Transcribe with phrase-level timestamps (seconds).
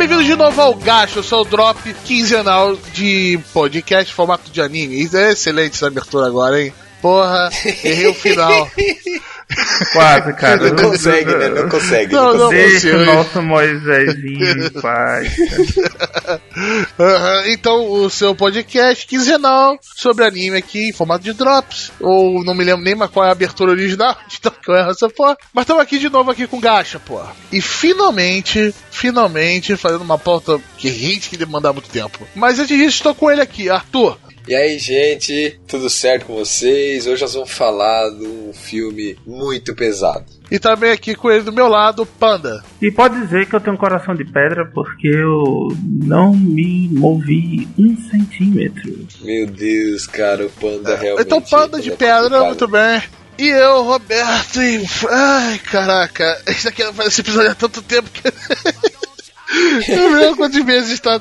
[0.00, 4.98] Bem-vindos de novo ao Gacho, eu sou o Drop quinzenal de podcast formato de anime.
[4.98, 6.72] Isso é excelente essa abertura agora, hein?
[7.00, 8.70] Porra, errei o final.
[9.92, 10.70] Quase, cara.
[10.70, 11.48] Não consegue, né?
[11.48, 12.12] Não consegue.
[12.12, 15.36] Não, não Deixa o nosso Moisésinho em paz.
[16.98, 21.90] Aham, então, o seu podcast quinzenal sobre anime aqui em formato de drops.
[22.00, 24.90] Ou não me lembro nem mais qual é a abertura original, então que eu erro
[24.90, 25.36] essa porra.
[25.52, 27.34] Mas estamos aqui de novo aqui com o Gacha, porra.
[27.50, 32.26] E finalmente, finalmente, fazendo uma pauta que a gente que demandar muito tempo.
[32.34, 34.16] Mas antes disso, estou com ele aqui, Arthur.
[34.50, 37.06] E aí, gente, tudo certo com vocês?
[37.06, 40.24] Hoje nós vamos falar de um filme muito pesado.
[40.50, 42.60] E também aqui com ele do meu lado, Panda.
[42.82, 45.68] E pode dizer que eu tenho um coração de pedra porque eu
[46.04, 49.06] não me movi um centímetro.
[49.20, 51.26] Meu Deus, cara, o panda realmente.
[51.28, 52.46] então, Panda de é pedra, complicado.
[52.46, 53.02] muito bem.
[53.38, 54.84] E eu, Roberto, e...
[55.08, 58.22] Ai, caraca, isso aqui esse episódio há tanto tempo que.
[59.88, 61.18] Eu lembro quantos meses está,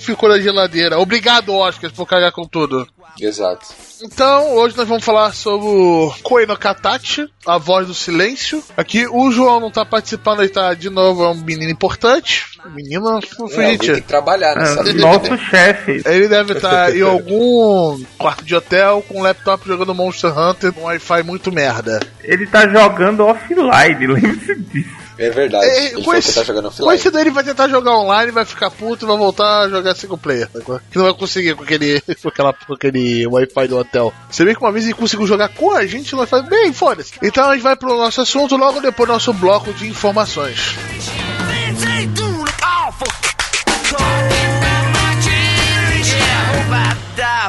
[0.00, 0.98] ficou na geladeira.
[0.98, 2.86] Obrigado, Oscar, por cagar com tudo.
[3.20, 3.66] Exato.
[4.02, 8.64] Então, hoje nós vamos falar sobre o Koe no Katachi, a voz do silêncio.
[8.76, 12.46] Aqui o João não tá participando, ele tá de novo, é um menino importante.
[12.74, 14.00] Menino, É, alguém tem gente.
[14.02, 15.38] que trabalhar nessa É, nosso né?
[15.50, 16.02] chefe.
[16.06, 20.82] Ele deve estar em algum quarto de hotel com um laptop jogando Monster Hunter com
[20.84, 22.00] Wi-Fi muito merda.
[22.24, 25.02] Ele tá jogando offline, lembre-se disso.
[25.22, 25.64] É verdade.
[25.64, 26.86] É, Ele com falou esse- que tá jogando offline.
[26.86, 29.68] Com esse daí ele vai tentar jogar online, vai ficar puto e vai voltar a
[29.68, 30.48] jogar single player.
[30.90, 34.12] Que não vai conseguir com aquele, com aquela, com aquele Wi-Fi do hotel.
[34.30, 37.12] Você vê que uma vez ele conseguiu jogar com a gente, nós faz bem, foda-se.
[37.22, 40.76] Então a gente vai pro nosso assunto logo depois do nosso bloco de informações.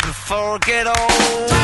[0.01, 1.62] Before I get old.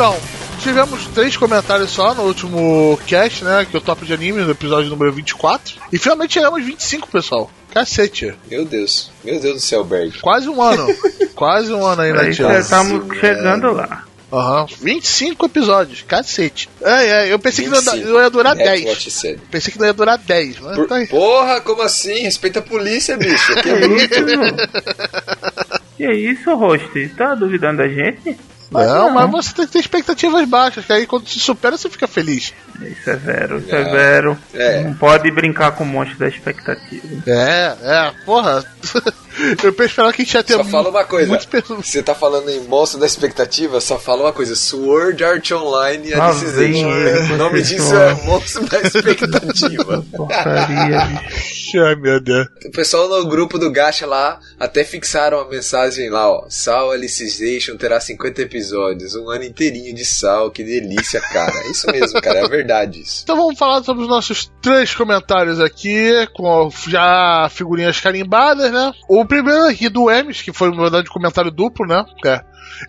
[0.00, 0.18] Então,
[0.62, 3.66] tivemos três comentários só no último cast, né?
[3.70, 5.74] Que é o top de anime, no episódio número 24.
[5.92, 7.50] E finalmente chegamos 25, pessoal.
[7.70, 8.32] Cacete.
[8.50, 9.10] Meu Deus.
[9.22, 10.18] Meu Deus do céu, Berg.
[10.22, 10.86] Quase um ano.
[11.36, 12.58] Quase um ano aí na tia.
[12.60, 14.04] estamos chegando lá.
[14.32, 14.64] Aham.
[14.80, 16.00] 25 episódios.
[16.08, 16.70] Cacete.
[16.80, 17.32] É, é.
[17.34, 18.08] Eu pensei que não ia, 25.
[18.08, 18.84] não ia durar É, 10.
[18.86, 19.38] what he said.
[19.50, 20.60] Pensei que não ia durar 10.
[20.60, 21.06] Mas Por- tá aí.
[21.08, 22.20] Porra, como assim?
[22.22, 23.54] Respeita a polícia, bicho.
[23.56, 24.14] Que é bruto.
[25.98, 27.08] Que isso, host?
[27.18, 28.38] Tá duvidando da gente?
[28.70, 32.06] Não, mas você tem que ter expectativas baixas, que aí quando se supera você fica
[32.06, 32.52] feliz.
[32.80, 33.80] Isso é vero, isso É.
[33.80, 34.38] é vero.
[34.54, 34.84] É.
[34.84, 37.06] Não pode brincar com o monstro da expectativa.
[37.26, 38.64] É, é, porra.
[39.62, 41.28] Eu esperava que a gente ia ter Só fala uma coisa.
[41.28, 41.86] muitas pessoas.
[41.86, 46.14] Você tá falando em monstro da expectativa, só fala uma coisa: Sword Art Online e
[46.14, 46.88] Ah, Alicization.
[47.32, 50.04] O nome disso é monstro da expectativa.
[51.86, 52.48] Ai, meu Deus.
[52.66, 56.46] o pessoal no grupo do Gacha lá até fixaram a mensagem lá, ó.
[56.48, 58.59] Sal Alicization terá 50 episódios,
[59.16, 61.52] um ano inteirinho de sal, que delícia, cara.
[61.64, 63.22] É isso mesmo, cara, é verdade isso.
[63.24, 68.92] Então vamos falar sobre os nossos três comentários aqui, com já figurinhas carimbadas, né?
[69.08, 72.04] O primeiro aqui do Emes, que foi na verdade comentário duplo, né?
[72.24, 72.40] É.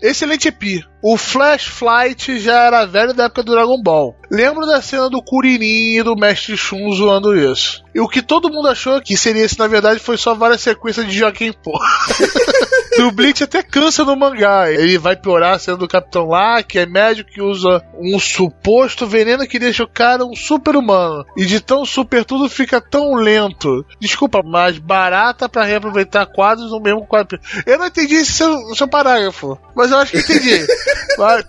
[0.02, 0.86] Excelente EP.
[1.01, 4.16] O Flash Flight já era velho da época do Dragon Ball.
[4.29, 7.84] Lembro da cena do Kuririn e do Mestre Shun zoando isso.
[7.94, 11.07] E o que todo mundo achou que seria esse, na verdade, foi só várias sequências
[11.07, 11.78] de Joaquim Pô.
[12.97, 14.72] do Bleach até cansa no mangá.
[14.72, 19.47] Ele vai piorar sendo o Capitão lá, que é médico que usa um suposto veneno
[19.47, 21.25] que deixa o cara um super humano.
[21.35, 23.85] E de tão super tudo fica tão lento.
[24.00, 27.40] Desculpa, mas barata pra reaproveitar quadros no mesmo quadro.
[27.66, 30.66] Eu não entendi esse seu, seu parágrafo, mas eu acho que entendi.
[31.18, 31.46] Mas,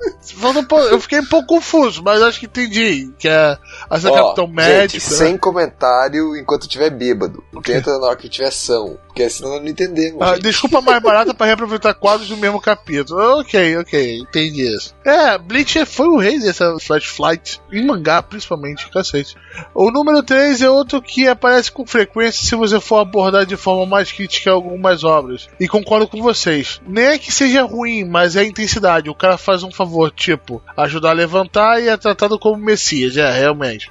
[0.91, 3.11] eu fiquei um pouco confuso, mas acho que entendi.
[3.19, 3.57] Que é
[3.91, 5.11] essa Ó, Capitão gente, Médico.
[5.11, 5.17] né?
[5.17, 7.43] sem comentário enquanto tiver bêbado.
[7.63, 10.21] Tenta na hora que tiver ação, porque senão não entendemos.
[10.21, 10.43] Ah, gente.
[10.43, 13.41] desculpa mais barata pra reaproveitar quadros do mesmo capítulo.
[13.41, 14.95] Ok, ok, entendi isso.
[15.05, 19.37] É, Bleach foi o rei dessa Flash Flight, em mangá principalmente, cacete.
[19.75, 23.87] O número 3 é outro que aparece com frequência se você for abordar de forma
[23.87, 25.49] mais crítica algumas obras.
[25.61, 26.81] E concordo com vocês.
[26.87, 29.11] Nem é que seja ruim, mas é a intensidade.
[29.11, 33.31] O cara faz um favor, tipo, ajudar a levantar e é tratado como Messias, é,
[33.31, 33.91] realmente.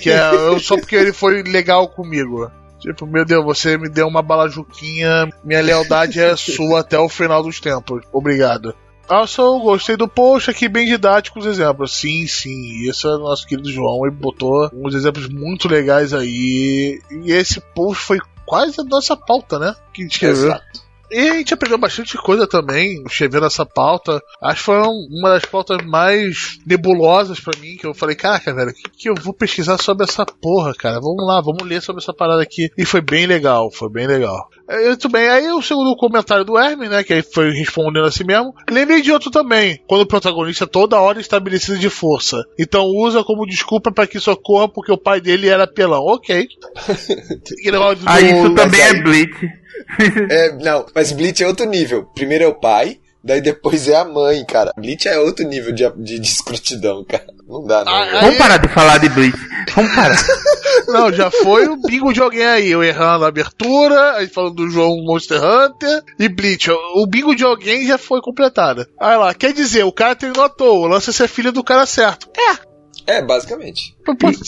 [0.00, 2.50] que é eu, só porque ele foi legal comigo.
[2.80, 7.42] Tipo, meu Deus, você me deu uma balajuquinha, minha lealdade é sua até o final
[7.42, 8.02] dos tempos.
[8.12, 8.74] Obrigado.
[9.08, 11.94] Also, gostei do post aqui, bem didático os exemplos.
[11.94, 14.06] Sim, sim, isso é o nosso querido João.
[14.06, 17.00] Ele botou uns exemplos muito legais aí.
[17.10, 19.74] E esse post foi quase a nossa pauta, né?
[19.92, 20.46] Que a gente escreveu.
[20.46, 20.82] Exato.
[21.12, 24.20] E a gente aprendeu bastante coisa também, escrevendo essa pauta.
[24.42, 28.70] Acho que foi uma das pautas mais nebulosas pra mim, que eu falei, caraca, velho,
[28.70, 31.00] o que, que eu vou pesquisar sobre essa porra, cara?
[31.00, 32.70] Vamos lá, vamos ler sobre essa parada aqui.
[32.78, 34.48] E foi bem legal, foi bem legal.
[34.68, 38.24] É, Muito bem, aí o segundo comentário do Hermes, né, que aí foi respondendo assim
[38.24, 38.54] mesmo.
[38.70, 42.38] Lembrei de outro também, quando o protagonista toda hora é estabelecido de força.
[42.58, 46.02] Então usa como desculpa pra que socorra porque o pai dele era pelão.
[46.06, 46.46] Ok.
[48.06, 49.61] Ah, isso também é aí- Bleach.
[50.30, 52.04] É, não, mas Bleach é outro nível.
[52.14, 54.72] Primeiro é o pai, daí depois é a mãe, cara.
[54.76, 57.26] Bleach é outro nível de, de, de escrotidão, cara.
[57.46, 57.92] Não dá, não.
[57.92, 58.20] Ah.
[58.22, 59.38] Vamos parar de falar de Bleach.
[59.74, 60.16] Vamos parar.
[60.88, 62.70] Não, já foi o bingo de alguém aí.
[62.70, 66.70] Eu errando a abertura, aí falando do João Monster Hunter e Bleach.
[66.70, 68.86] O bingo de alguém já foi completado.
[69.00, 70.86] Aí lá, quer dizer, o cara treinou à toa.
[70.86, 72.28] O lance é ser filho do cara certo.
[72.36, 72.71] É,
[73.06, 73.94] É, basicamente.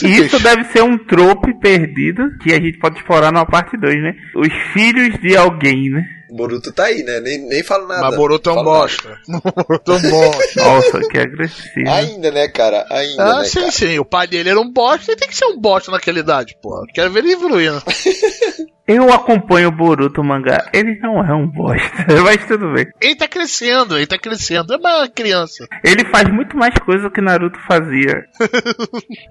[0.02, 3.94] E Isso deve ser um trope perdido que a gente pode explorar numa parte 2,
[4.02, 4.14] né?
[4.36, 6.02] Os filhos de alguém, né?
[6.30, 7.20] Boruto tá aí, né?
[7.20, 8.02] Nem, nem falo nada.
[8.02, 9.18] Mas Boruto é um bosta.
[9.28, 10.64] Boruto é um bosta.
[10.64, 11.88] Nossa, que agressivo.
[11.90, 12.84] Ainda, né, cara?
[12.90, 13.70] Ainda, Ah, né, sim, cara?
[13.70, 13.98] sim.
[14.00, 16.84] O pai dele era um bosta e tem que ser um bosta naquela idade, pô.
[16.92, 17.80] Quero ver ele evoluindo.
[18.86, 20.68] Eu acompanho o Boruto mangá.
[20.72, 22.86] Ele não é um bosta, mas tudo bem.
[23.00, 24.74] Ele tá crescendo, ele tá crescendo.
[24.74, 25.66] É uma criança.
[25.82, 28.24] Ele faz muito mais coisa que Naruto fazia.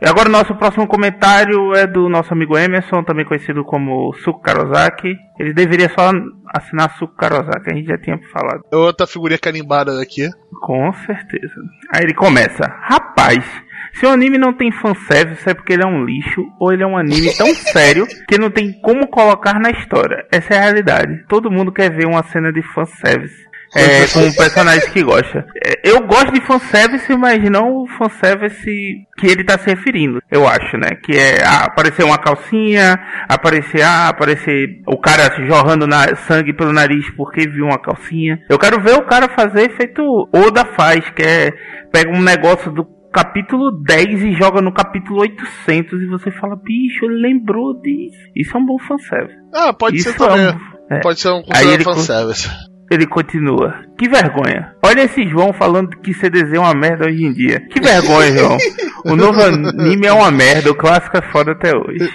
[0.02, 4.42] e agora o nosso próximo comentário é do nosso amigo Emerson, também conhecido como Suko
[4.42, 5.16] Karozaki.
[5.40, 6.12] Ele deveria só
[6.48, 8.64] assinar Suko Karozaki, a gente já tinha falado.
[8.72, 10.30] Outra figurinha carimbada daqui.
[10.62, 11.54] Com certeza.
[11.94, 12.64] Aí ele começa.
[12.82, 13.46] Rapaz,
[13.94, 16.88] se o anime não tem fanservice é porque ele é um lixo ou ele é
[16.88, 20.26] um anime tão sério que não tem como colocar na história.
[20.32, 21.26] Essa é a realidade.
[21.28, 23.44] Todo mundo quer ver uma cena de fanservice.
[23.76, 25.44] É, com um personagem que gosta.
[25.66, 28.70] É, Eu gosto de fanservice, mas não o fanservice
[29.18, 30.90] que ele tá se referindo, eu acho, né?
[31.04, 36.72] Que é ah, aparecer uma calcinha, aparecer, ah, aparecer o cara jorrando na- sangue pelo
[36.72, 38.40] nariz porque viu uma calcinha.
[38.48, 41.52] Eu quero ver o cara fazer feito Oda faz, que é
[41.92, 47.06] pega um negócio do capítulo 10 e joga no capítulo 800 e você fala, bicho,
[47.06, 48.18] ele lembrou disso.
[48.36, 49.38] Isso é um bom fanservice.
[49.54, 50.46] Ah, pode Isso ser também.
[50.48, 50.96] é um...
[50.98, 51.00] é.
[51.00, 52.50] Pode ser um considerado con- fanservice.
[52.94, 53.76] Ele continua.
[53.98, 54.74] Que vergonha.
[54.84, 57.60] Olha esse João falando que CDZ é uma merda hoje em dia.
[57.60, 58.58] Que vergonha, João.
[59.06, 62.10] O novo anime é uma merda, o clássico é foda até hoje.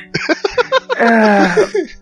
[1.01, 1.55] Ah,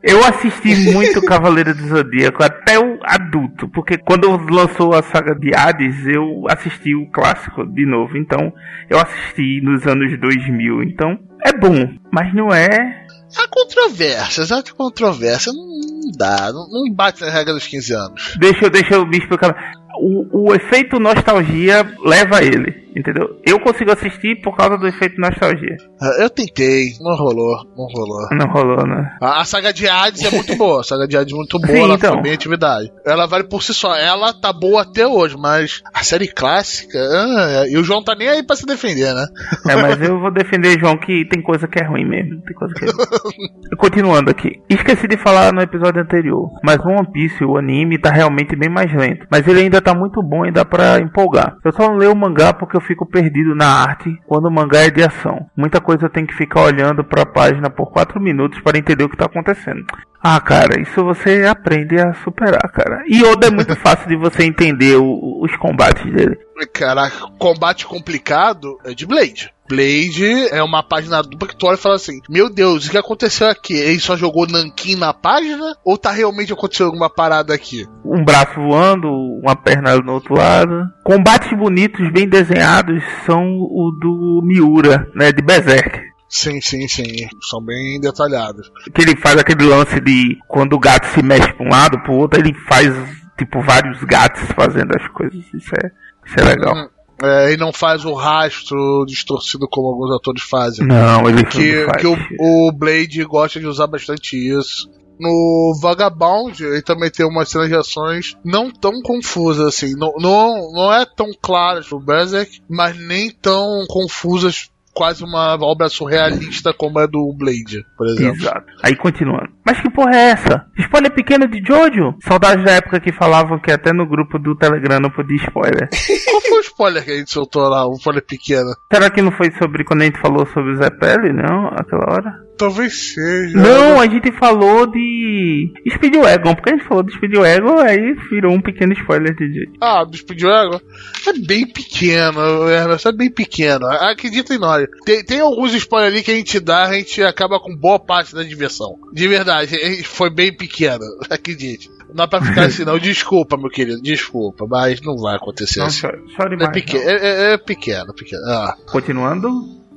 [0.02, 5.54] eu assisti muito Cavaleiro do Zodíaco, até o adulto, porque quando lançou a saga de
[5.54, 8.16] Hades, eu assisti o clássico de novo.
[8.16, 8.52] Então,
[8.88, 10.82] eu assisti nos anos 2000.
[10.82, 15.52] Então, é bom, mas não é Há controvérsias, há controvérsia.
[15.52, 18.36] Não, não dá, não, não bate na regra dos 15 anos.
[18.38, 19.54] Deixa, deixa eu me explicar.
[19.98, 23.40] O, o efeito nostalgia leva ele, entendeu?
[23.46, 25.76] Eu consigo assistir por causa do efeito nostalgia.
[26.00, 28.28] Ah, Eu tentei, não rolou, não rolou.
[28.32, 29.16] Não rolou, né?
[29.20, 31.72] A, a saga de Hades é muito boa, a saga de Hades é muito boa,
[31.72, 32.20] Sim, ela então.
[32.22, 32.90] bem em atividade.
[33.04, 37.64] Ela vale por si só, ela tá boa até hoje, mas a série clássica, ah,
[37.68, 39.26] e o João tá nem aí pra se defender, né?
[39.68, 42.40] É, mas eu vou defender João que tem coisa que é ruim mesmo.
[42.42, 43.76] Tem coisa que é.
[43.76, 44.60] Continuando aqui.
[44.68, 48.92] Esqueci de falar no episódio anterior, mas One Piece, o anime, tá realmente bem mais
[48.94, 49.26] lento.
[49.30, 51.56] Mas ele ainda tá muito bom e dá pra empolgar.
[51.64, 54.80] Eu só não leio o mangá porque eu fico perdido na arte quando o mangá
[54.80, 55.46] é de ação.
[55.56, 59.08] Muita coisa eu tenho que ficar olhando pra página por 4 minutos para entender o
[59.08, 59.84] que tá acontecendo.
[60.28, 63.04] Ah, cara, isso você aprende a superar, cara.
[63.06, 66.36] E Oda é muito fácil de você entender o- os combates dele.
[66.72, 69.52] Caraca, combate complicado é de Blade.
[69.68, 72.96] Blade é uma página dupla que tu olha e fala assim: Meu Deus, o que
[72.98, 73.74] aconteceu aqui?
[73.74, 75.76] Ele só jogou Nankin na página?
[75.84, 77.84] Ou tá realmente acontecendo alguma parada aqui?
[78.04, 79.08] um braço voando,
[79.42, 80.86] uma perna no outro lado.
[81.04, 86.05] Combates bonitos, bem desenhados, são o do Miura, né, de Berserk.
[86.28, 87.28] Sim, sim, sim.
[87.48, 88.70] São bem detalhados.
[88.94, 92.14] Que ele faz aquele lance de quando o gato se mexe pra um lado, pro
[92.14, 92.92] outro, ele faz
[93.38, 95.44] tipo vários gatos fazendo as coisas.
[95.54, 95.90] Isso é,
[96.26, 96.74] isso é legal.
[96.74, 96.88] Hum,
[97.22, 100.86] É, e não faz o rastro distorcido como alguns atores fazem.
[100.86, 104.90] Não, ele que, que o, o Blade gosta de usar bastante isso.
[105.18, 109.94] No Vagabond, ele também tem umas cenas de ações não tão confusas assim.
[109.96, 115.90] Não, não, não é tão claras pro Berserk, mas nem tão confusas, quase uma obra
[115.90, 118.40] surrealista como é do Blade, por exemplo.
[118.40, 118.66] Exato.
[118.82, 119.50] Aí continuando.
[119.62, 120.64] Mas que porra é essa?
[120.78, 122.14] Spoiler pequeno de Jojo?
[122.24, 125.90] Saudades da época que falavam que até no grupo do Telegram não podia spoiler.
[126.24, 127.86] Qual foi o spoiler que a gente soltou lá?
[127.86, 128.70] Um spoiler pequeno?
[128.90, 131.66] Será que não foi sobre quando a gente falou sobre o Zé Pele, não?
[131.68, 132.45] Aquela hora?
[132.58, 133.56] Talvez seja.
[133.58, 138.60] Não, a gente falou de Speedwagon, porque a gente falou de Speedwagon, aí virou um
[138.62, 139.72] pequeno spoiler de Jojo.
[139.80, 140.80] Ah, do Speedwagon
[141.26, 143.86] é bem pequeno, Emerson, é bem pequeno.
[143.86, 144.86] Acredita em nós.
[145.04, 148.34] Tem, tem alguns spoilers ali que a gente dá, a gente acaba com boa parte
[148.34, 148.98] da diversão.
[149.12, 151.90] De verdade, foi bem pequeno, acredite.
[152.14, 152.98] Não é pra ficar assim, não.
[152.98, 155.98] Desculpa, meu querido, desculpa, mas não vai acontecer Não assim.
[156.00, 158.42] chore, chore É, pequeno, é, é- é pequeno, pequeno.
[158.46, 159.50] Ah, Continuando.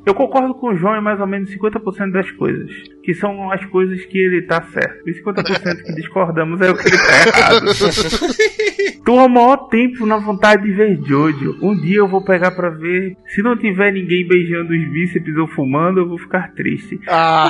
[0.10, 2.72] Eu concordo com o João em mais ou menos 50% das coisas.
[3.04, 5.08] Que são as coisas que ele tá certo.
[5.08, 7.66] E 50% que discordamos é o que ele tá errado.
[9.06, 11.58] Tô há maior tempo na vontade de ver Jojo.
[11.62, 13.16] Um dia eu vou pegar pra ver.
[13.34, 17.00] Se não tiver ninguém beijando os bíceps ou fumando, eu vou ficar triste.
[17.08, 17.50] ah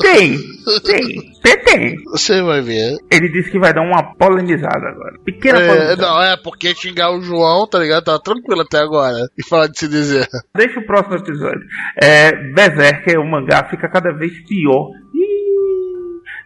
[0.00, 0.36] Tem,
[0.84, 1.96] tem, tem, tem.
[2.06, 2.96] você vai ver.
[3.10, 5.18] Ele disse que vai dar uma polemizada agora.
[5.24, 6.02] Pequena É, polemizada.
[6.02, 8.04] não, é porque xingar o João, tá ligado?
[8.04, 9.16] Tá tranquilo até agora.
[9.36, 10.26] E falar de se dizer.
[10.54, 11.66] Deixa o próximo episódio.
[12.00, 14.90] É, Berserk, o mangá, fica cada vez pior.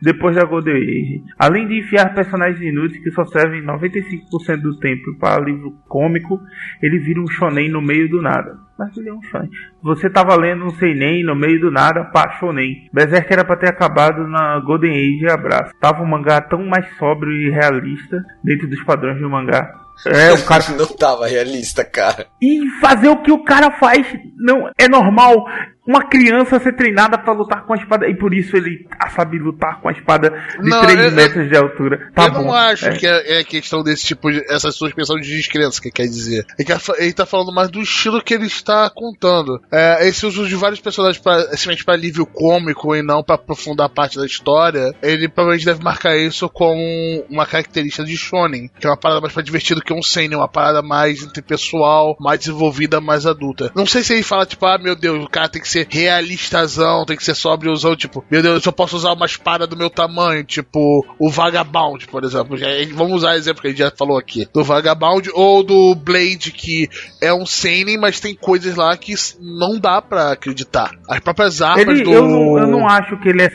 [0.02, 1.23] Depois da Golden Age.
[1.38, 6.41] Além de enfiar personagens inúteis que só servem 95% do tempo para livro cômico,
[6.83, 8.59] ele vira um shonen no meio do nada.
[8.76, 9.49] Mas ele é um shonen.
[9.81, 12.88] Você tava lendo um seinen no meio do nada, pá, shonen.
[12.93, 15.73] Berserk era pra ter acabado na Golden Age e abraço.
[15.81, 19.82] Tava um mangá tão mais sóbrio e realista dentro dos padrões do mangá.
[20.06, 22.26] É, o cara Não tava realista, cara.
[22.40, 24.06] e fazer o que o cara faz
[24.37, 25.44] não é normal.
[25.87, 28.87] Uma criança ser treinada pra lutar com a espada e por isso ele
[29.17, 32.11] sabe lutar com a espada de Não, 3 eu- metros de altura.
[32.15, 32.43] Tá eu bom.
[32.45, 32.97] não acho é.
[32.97, 34.45] que é, é questão desse tipo de.
[34.49, 36.47] essa suspensão de descrença que quer dizer.
[36.59, 39.61] Ele, quer fa- ele tá falando mais do estilo que ele está contando.
[39.73, 43.89] É, esse uso de vários personagens pra, simplesmente para alívio cômico e não pra aprofundar
[43.89, 46.81] parte da história, ele provavelmente deve marcar isso como
[47.29, 50.49] uma característica de Shonen, que é uma parada mais pra divertido que um Seinen, uma
[50.49, 53.71] parada mais interpessoal, mais desenvolvida, mais adulta.
[53.75, 57.05] Não sei se ele fala, tipo, ah, meu Deus, o cara tem que ser realistazão,
[57.05, 59.91] tem que ser sóbriozão, tipo, meu Deus, eu só posso usar uma espada do meu
[59.91, 62.57] tamanho, tipo, o Vagabond, por exemplo.
[62.95, 64.47] Vamos usar exemplo que a gente já falou aqui.
[64.52, 66.88] Do Vagabond ou do Blade, que
[67.21, 70.91] é um Seinen, mas tem coisas lá que não dá pra acreditar.
[71.09, 72.12] As próprias armas Ele, do...
[72.12, 73.49] eu, não, eu não acho que ele é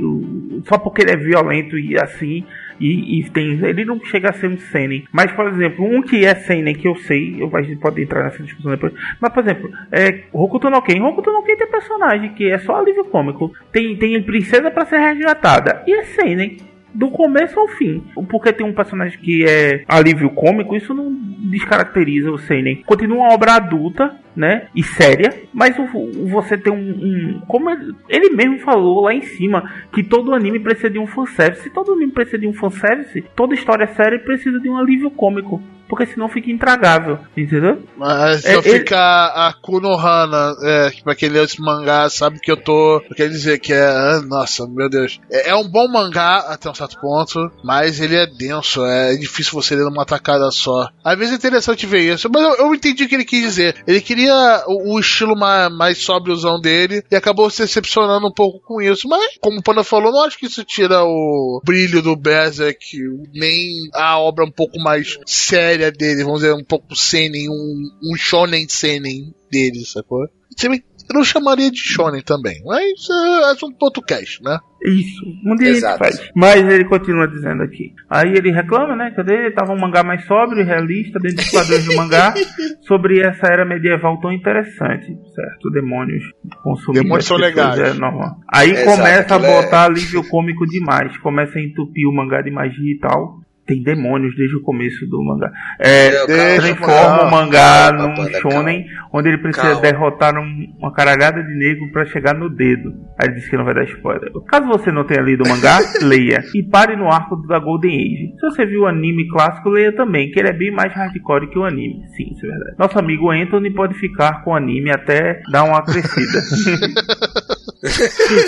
[0.00, 2.44] o- só porque ele é violento e assim.
[2.80, 5.04] E, e tem, ele não chega a ser um Seinen.
[5.12, 8.24] Mas, por exemplo, um que é Seinen, que eu sei, eu, a gente pode entrar
[8.24, 8.92] nessa discussão depois.
[9.20, 11.00] Mas, por exemplo, é, Hokuto no Ken.
[11.00, 13.52] Hokuto no Ken tem personagem que é só alívio cômico.
[13.72, 15.82] Tem, tem princesa pra ser resgatada.
[15.86, 16.58] E é Seinen.
[16.94, 18.02] Do começo ao fim.
[18.30, 21.12] Porque tem um personagem que é alívio cômico, isso não
[21.50, 22.76] descaracteriza o Seinen.
[22.86, 24.68] Continua uma obra adulta, né?
[24.74, 26.76] E séria, mas o, o- você tem um.
[26.76, 27.70] um- como
[28.08, 31.62] ele, mesmo falou lá em cima, que todo anime precisa de um fanservice.
[31.62, 35.62] Se todo anime precisa de um fanservice, toda história séria precisa de um alívio cômico.
[35.88, 37.80] Porque senão fica intragável, entendeu?
[37.96, 42.56] Mas É, eu ele- ficar a Kunohana, é, pra quem esse mangá, sabe que eu
[42.56, 43.00] tô.
[43.14, 43.84] Quer dizer que é.
[43.86, 45.20] ah, Nossa, meu Deus.
[45.30, 49.52] É, é um bom mangá até um certo ponto, mas ele é denso, é difícil
[49.52, 50.88] você ler numa tacada só.
[51.04, 53.76] Às vezes é interessante ver isso, mas eu, eu entendi o que ele quis dizer.
[53.86, 58.60] Ele queria o, o estilo mais, mais sóbriozão dele e acabou se decepcionando um pouco
[58.60, 59.08] com isso.
[59.08, 62.96] Mas, como o Panda falou, não acho que isso tira o brilho do Berserk,
[63.32, 68.16] nem a obra um pouco mais séria dele, vamos dizer, um pouco seinen, um, um
[68.16, 70.26] shonen seinen dele, sacou?
[70.56, 74.58] Se bem, Eu não chamaria de shonen também, mas é assunto pro outro cast, né?
[74.84, 76.04] Isso, um dia Exato.
[76.04, 76.30] gente faz.
[76.34, 77.92] Mas ele continua dizendo aqui.
[78.10, 79.12] Aí ele reclama, né?
[79.16, 79.50] Cadê?
[79.50, 82.34] Tava um mangá mais sóbrio e realista dentro dos quadros do mangá
[82.86, 85.70] sobre essa era medieval tão interessante, certo?
[85.72, 86.24] Demônios
[86.62, 87.02] consumindo.
[87.02, 87.96] Demônios são as pessoas, legais.
[87.96, 88.36] É normal.
[88.52, 91.16] Aí Exato, começa a aquilo é- botar alívio cômico demais.
[91.18, 93.40] Começa a entupir o mangá de magia e tal.
[93.66, 95.50] Tem demônios desde o começo do mangá.
[95.80, 96.10] É,
[96.54, 98.86] transforma o mangá num shonen
[99.16, 99.80] onde ele precisa Calma.
[99.82, 102.90] derrotar um- uma caralhada de negro pra chegar no dedo.
[103.18, 104.30] Aí ele disse que não vai dar spoiler.
[104.48, 106.42] Caso você não tenha lido o mangá, leia.
[106.54, 108.34] E pare no arco da Golden Age.
[108.38, 111.58] Se você viu o anime clássico, leia também, que ele é bem mais hardcore que
[111.58, 112.02] o anime.
[112.16, 112.76] Sim, isso é verdade.
[112.78, 116.40] Nosso amigo Anthony pode ficar com o anime até dar uma crescida.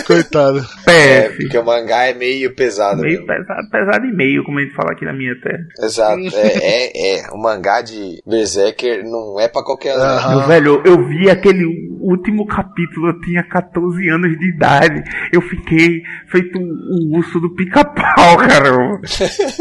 [0.06, 0.58] Coitado.
[0.88, 1.36] É, PS.
[1.36, 3.26] porque o mangá é meio pesado Meio mesmo.
[3.26, 5.64] pesado, pesado e meio, como a gente fala aqui na minha terra.
[5.80, 6.20] Exato.
[6.34, 7.30] É, é, é.
[7.32, 10.00] O mangá de Berserker não é pra qualquer um.
[10.58, 11.64] Velho, eu vi aquele
[12.00, 15.04] último capítulo, eu tinha 14 anos de idade.
[15.32, 19.00] Eu fiquei feito o urso do pica-pau, caramba.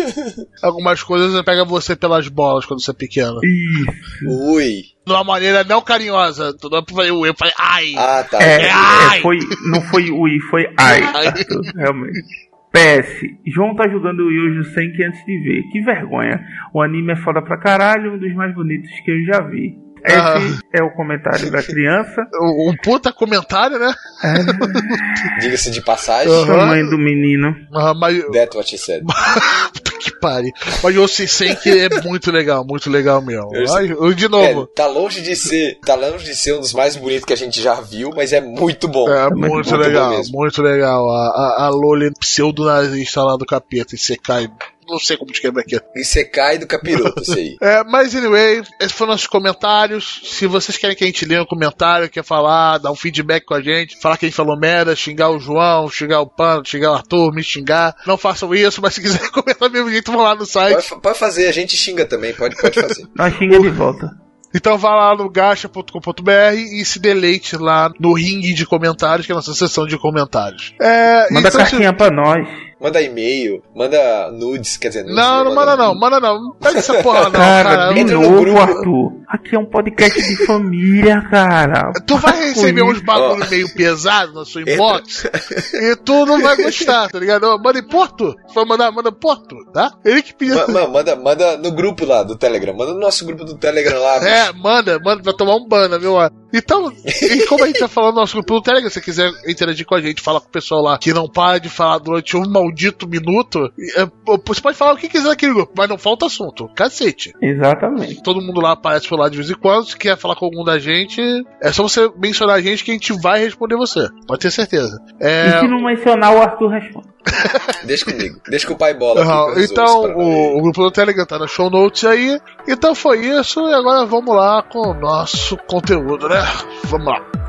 [0.63, 3.39] Algumas coisas pega você pelas bolas quando você é pequeno.
[3.43, 4.55] Isso.
[4.55, 4.81] Ui.
[5.05, 6.51] De uma maneira não carinhosa.
[6.59, 7.93] Tu não falei, eu falei, ai.
[7.95, 8.41] Ah, tá.
[8.41, 9.19] É, Ai!
[9.19, 9.37] é, foi,
[9.71, 11.01] não foi ui, foi ai.
[11.13, 11.33] Ai.
[11.75, 12.47] Realmente.
[12.71, 15.61] PS, João tá jogando o Yojo Senki antes de ver.
[15.71, 16.43] Que vergonha.
[16.73, 19.86] O anime é foda pra caralho, um dos mais bonitos que eu já vi.
[20.05, 20.39] Esse Ah.
[20.73, 22.25] é o comentário da criança.
[22.41, 23.93] Um puta comentário, né?
[25.39, 26.31] Diga-se de passagem.
[26.31, 26.45] Aham.
[26.57, 27.55] Tamanho do menino.
[27.73, 28.23] Ah, mas.
[28.31, 29.03] That's what she said.
[29.73, 30.51] Puta que pare.
[30.83, 33.49] Mas o Senki é muito legal, muito legal mesmo.
[33.53, 36.73] Eu Mas, de É, novo, tá longe de ser, tá longe de ser um dos
[36.73, 39.09] mais bonitos que a gente já viu, mas é muito bom.
[39.09, 40.37] é, muito muito, bom legal, mesmo.
[40.37, 41.09] muito legal.
[41.09, 44.47] A, a, a Loli pseudo-nazista lá do capeta e Sekai.
[44.87, 45.79] Não sei como descrever aqui.
[45.95, 47.55] E você cai do capiroto, isso aí.
[47.67, 50.21] É, mas anyway, esses foram nossos comentários.
[50.23, 53.53] Se vocês querem que a gente leia um comentário, quer falar, dar um feedback com
[53.53, 56.91] a gente, falar que a gente falou merda, xingar o João, xingar o Pano, xingar
[56.91, 60.21] o Arthur, me xingar, não façam isso, mas se quiserem comentar do mesmo jeito, vão
[60.21, 60.89] lá no site.
[60.89, 63.07] Pode, pode fazer, a gente xinga também, pode, pode fazer.
[63.15, 64.27] Nós xinga de volta.
[64.55, 69.35] Então vá lá no gacha.com.br e se deleite lá no ringue de comentários, que é
[69.35, 70.73] a nossa seção de comentários.
[70.81, 72.47] É, Manda então, cartinha pra nós.
[72.79, 75.99] Manda e-mail, manda nudes, quer dizer, nudes Não, não manda não, nude.
[75.99, 76.41] manda não.
[76.43, 77.93] Não pega essa porra não, cara, cara.
[77.93, 78.59] de entra no novo, grupo.
[78.59, 79.17] Arthur.
[79.27, 81.91] Aqui é um podcast de família, cara.
[82.05, 83.49] Tu vai receber uns bagulho Ó.
[83.49, 85.25] meio pesado na sua inbox
[85.73, 87.57] e tu não vai gostar, tá ligado?
[87.59, 88.35] Manda em Porto.
[88.53, 89.91] For mandar, manda Porto, tá?
[90.05, 90.55] Ele que pediu.
[90.55, 93.99] Ma- ma- manda, manda no grupo lá do Telegram, manda no nosso grupo do Telegram
[93.99, 94.15] lá.
[94.17, 96.13] É, manda, manda, vai tomar um ban, viu?
[96.13, 96.29] ó.
[96.53, 99.29] Então, e como a gente tá falando no nosso grupo do Telegram, se você quiser
[99.47, 102.37] interagir com a gente, falar com o pessoal lá que não para de falar durante
[102.37, 104.07] um maldito minuto, é,
[104.45, 106.69] você pode falar o que quiser naquele grupo, mas não falta assunto.
[106.75, 107.33] Cacete.
[107.41, 108.21] Exatamente.
[108.21, 109.85] Todo mundo lá aparece por lá de vez em quando.
[109.85, 111.21] Se quer falar com algum da gente,
[111.61, 114.07] é só você mencionar a gente que a gente vai responder você.
[114.27, 114.99] Pode ter certeza.
[115.19, 117.07] É, E se não mencionar, o Arthur responde.
[117.83, 119.19] Deixa comigo, deixa com o pai bola.
[119.19, 122.39] resolvo então, o, o grupo do Telegram tá na show notes aí.
[122.67, 126.41] Então foi isso, e agora vamos lá com o nosso conteúdo, né?
[126.85, 127.46] Vamos lá.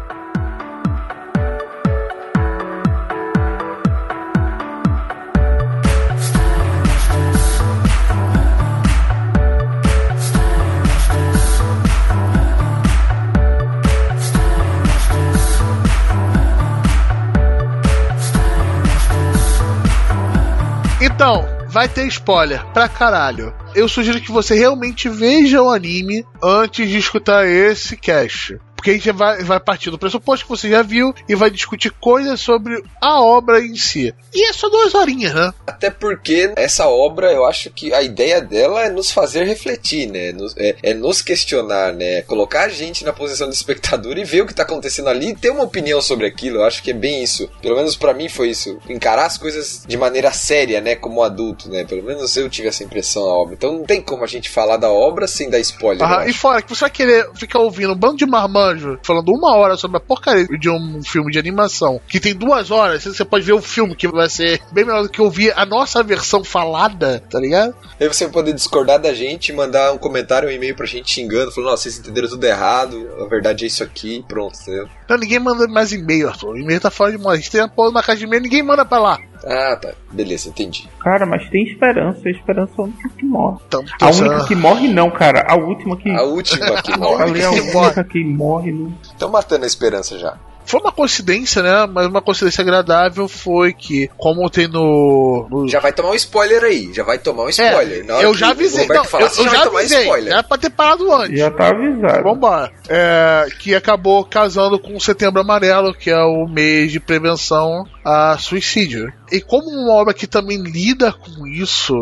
[21.18, 23.52] Então, vai ter spoiler pra caralho.
[23.74, 28.56] Eu sugiro que você realmente veja o anime antes de escutar esse cast.
[28.78, 31.90] Porque a gente vai, vai partir do pressuposto que você já viu e vai discutir
[31.90, 34.14] coisas sobre a obra em si.
[34.32, 35.52] E é só duas horinhas, né?
[35.66, 40.30] Até porque essa obra, eu acho que a ideia dela é nos fazer refletir, né?
[40.30, 42.22] Nos- é, é nos questionar, né?
[42.22, 45.36] Colocar a gente na posição de espectador e ver o que tá acontecendo ali e
[45.36, 46.58] ter uma opinião sobre aquilo.
[46.58, 47.50] Eu acho que é bem isso.
[47.60, 48.78] Pelo menos pra mim foi isso.
[48.88, 50.94] Encarar as coisas de maneira séria, né?
[50.94, 51.84] Como adulto, né?
[51.84, 53.54] Pelo menos eu tive essa impressão na obra.
[53.54, 56.06] Então não tem como a gente falar da obra sem dar spoiler.
[56.06, 58.67] Aham, e fora que você vai querer ficar ouvindo um bando de marmanjo
[59.02, 63.04] falando uma hora sobre a porcaria de um filme de animação que tem duas horas,
[63.04, 66.02] você pode ver o filme que vai ser bem melhor do que ouvir a nossa
[66.02, 67.74] versão falada, tá ligado?
[68.00, 71.52] Aí você vai poder discordar da gente, mandar um comentário, um e-mail pra gente xingando,
[71.52, 74.88] falando, nossa, vocês entenderam tudo errado, a verdade é isso aqui, pronto, entendeu?
[75.08, 76.50] Não, ninguém manda mais e-mail, Arthur.
[76.50, 77.34] O e-mail tá fora de moda.
[77.34, 79.18] A gente tem a porra na caixa de e-mail, ninguém manda pra lá.
[79.50, 79.94] Ah, tá.
[80.12, 80.88] Beleza, entendi.
[81.00, 82.20] Cara, mas tem esperança.
[82.26, 83.58] A esperança é a única que morre.
[83.66, 85.46] Então, A única que morre, não, cara.
[85.48, 86.10] A última que.
[86.10, 87.40] A última que morre.
[87.40, 88.72] É a única que morre.
[88.72, 88.92] Não...
[89.02, 90.36] Estão matando a esperança já.
[90.68, 91.86] Foi uma coincidência, né?
[91.90, 95.46] Mas uma coincidência agradável foi que, como tem no.
[95.50, 98.04] no- Já vai tomar um spoiler aí, já vai tomar um É, spoiler.
[98.04, 98.86] Na hora eu que já avisei.
[98.86, 100.00] Não, falar, eu, eu já já vai tomar avisei.
[100.02, 100.32] spoiler.
[100.34, 101.38] Era pra ter parado antes.
[101.38, 102.22] Já tá avisado.
[102.22, 102.70] Vambora.
[102.88, 108.36] É, que acabou casando com o Setembro Amarelo, que é o mês de prevenção a
[108.38, 109.10] suicídio.
[109.32, 111.94] E como uma obra que também lida com isso,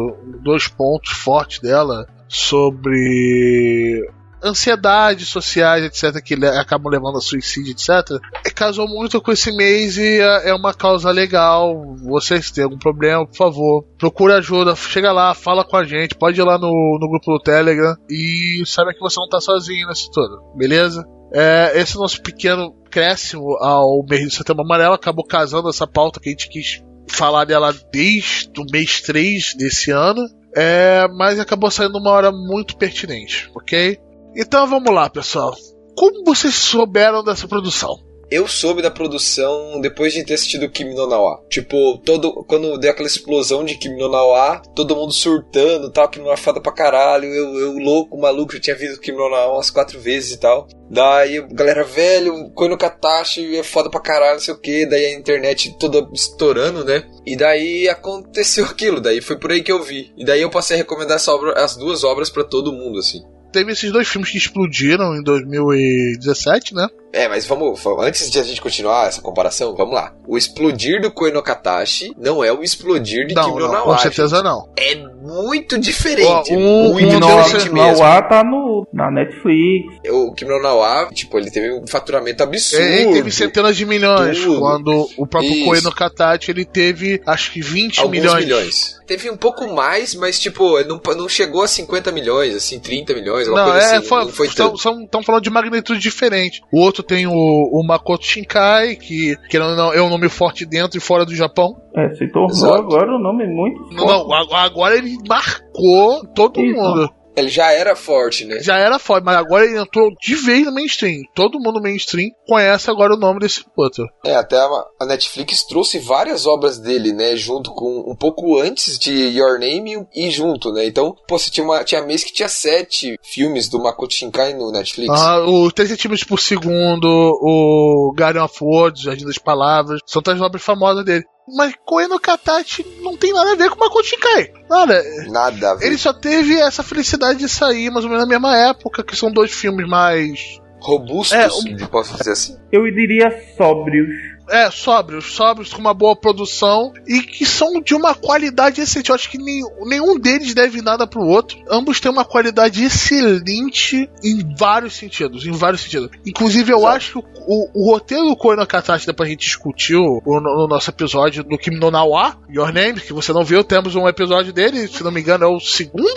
[0.42, 4.00] dois pontos fortes dela, sobre
[4.42, 9.96] ansiedades sociais, etc., que acabam levando a suicídio, etc., é, casou muito com esse mês
[9.98, 11.96] e é é uma causa legal.
[11.96, 16.40] Vocês têm algum problema, por favor, procura ajuda, chega lá, fala com a gente, pode
[16.40, 20.10] ir lá no, no grupo do Telegram e saiba que você não tá sozinho nisso
[20.12, 21.04] tudo, beleza?
[21.32, 26.28] É, esse nosso pequeno crescimo ao mês de setembro amarelo acabou casando essa pauta que
[26.28, 30.22] a gente quis falar dela desde o mês 3 desse ano.
[30.58, 33.98] É, mas acabou saindo uma hora muito pertinente, ok?
[34.36, 35.56] Então vamos lá, pessoal.
[35.96, 37.96] Como vocês souberam dessa produção?
[38.30, 41.42] Eu soube da produção depois de ter assistido Kimi no Nawa.
[41.48, 46.24] Tipo, todo, quando deu aquela explosão de Kimi no Nawa, todo mundo surtando tal, no
[46.24, 47.32] Nawa é foda pra caralho.
[47.32, 50.66] Eu, eu louco, maluco, já tinha visto Kimi no Nawa umas quatro vezes e tal.
[50.90, 54.84] Daí, galera, velho, Koino Katashi é foda pra caralho, não sei o que.
[54.84, 57.08] Daí a internet toda estourando, né?
[57.24, 60.12] E daí aconteceu aquilo, daí foi por aí que eu vi.
[60.14, 63.20] E daí eu passei a recomendar essa obra, as duas obras pra todo mundo, assim.
[63.52, 66.86] Teve esses dois filmes que explodiram em 2017, né?
[67.12, 70.12] É, mas vamos, vamos- antes de a gente continuar essa comparação, vamos lá.
[70.26, 73.84] O explodir do Koe no Katashi não é o explodir de não, Kimi no não,
[73.84, 74.68] com certeza não.
[74.76, 76.52] É muito diferente.
[76.52, 78.04] Ó, um- muito um diferente mesmo.
[78.28, 79.86] Tá no no, na Netflix.
[80.10, 82.84] O Kimono no Wa, tipo, ele teve um faturamento absurdo.
[82.84, 84.60] Ele teve centenas de milhões, Tudo.
[84.60, 85.64] quando o próprio Isso.
[85.64, 88.44] Koe no Katachi ele teve acho que 20 Alguns milhões.
[88.44, 88.96] milhões.
[89.06, 93.46] Teve um pouco mais, mas tipo, não, não chegou a 50 milhões, assim, 30 milhões,
[93.46, 94.06] alguma Não, coisa é, assim.
[94.08, 94.78] foi, não foi estão, tanto.
[94.80, 96.60] são, estão falando de magnitude diferente.
[96.72, 100.98] O outro tem o, o Makoto Shinkai, que, que não, é um nome forte dentro
[100.98, 101.76] e fora do Japão.
[101.96, 102.74] É, se tornou Exato.
[102.74, 104.50] agora um nome muito Não, forte.
[104.50, 106.74] não, agora ele marcou todo Isso.
[106.76, 107.10] mundo.
[107.36, 108.60] Ele já era forte, né?
[108.60, 111.22] Já era forte, mas agora ele entrou de vez no mainstream.
[111.34, 114.08] Todo mundo mainstream conhece agora o nome desse outro.
[114.24, 117.36] É, até a, Netflix trouxe várias obras dele, né?
[117.36, 120.86] Junto com um pouco antes de Your Name e junto, né?
[120.86, 124.72] Então, pô, você tinha, uma, tinha mês que tinha sete filmes do Makoto Shinkai no
[124.72, 125.12] Netflix.
[125.14, 130.40] Ah, os 3 centímetros por segundo, o Guardian of Words, Jardim das Palavras, são três
[130.40, 131.24] obras famosas dele.
[131.48, 134.52] Mas Koe no Katachi não tem nada a ver com Makoto Shinkai.
[134.68, 135.02] Nada.
[135.30, 135.86] Nada a ver.
[135.86, 139.30] Ele só teve essa felicidade de sair mais ou menos na mesma época, que são
[139.30, 140.60] dois filmes mais.
[140.80, 142.56] Robustos, É, um- posso dizer assim.
[142.70, 144.08] Eu diria sóbrios.
[144.48, 149.08] É, sóbrios, sóbrios com uma boa produção e que são de uma qualidade excelente.
[149.10, 151.58] Eu acho que nenhum, nenhum deles deve nada pro outro.
[151.70, 156.10] Ambos têm uma qualidade excelente em vários sentidos, em vários sentidos.
[156.24, 160.00] Inclusive, eu acho que o, o roteiro do Koe no Katachi, depois a gente discutiu
[160.24, 163.62] o- no, no nosso episódio do Kimi no Nawa, Your Name, que você não viu,
[163.64, 166.14] temos um episódio dele, se não me engano é o segundo,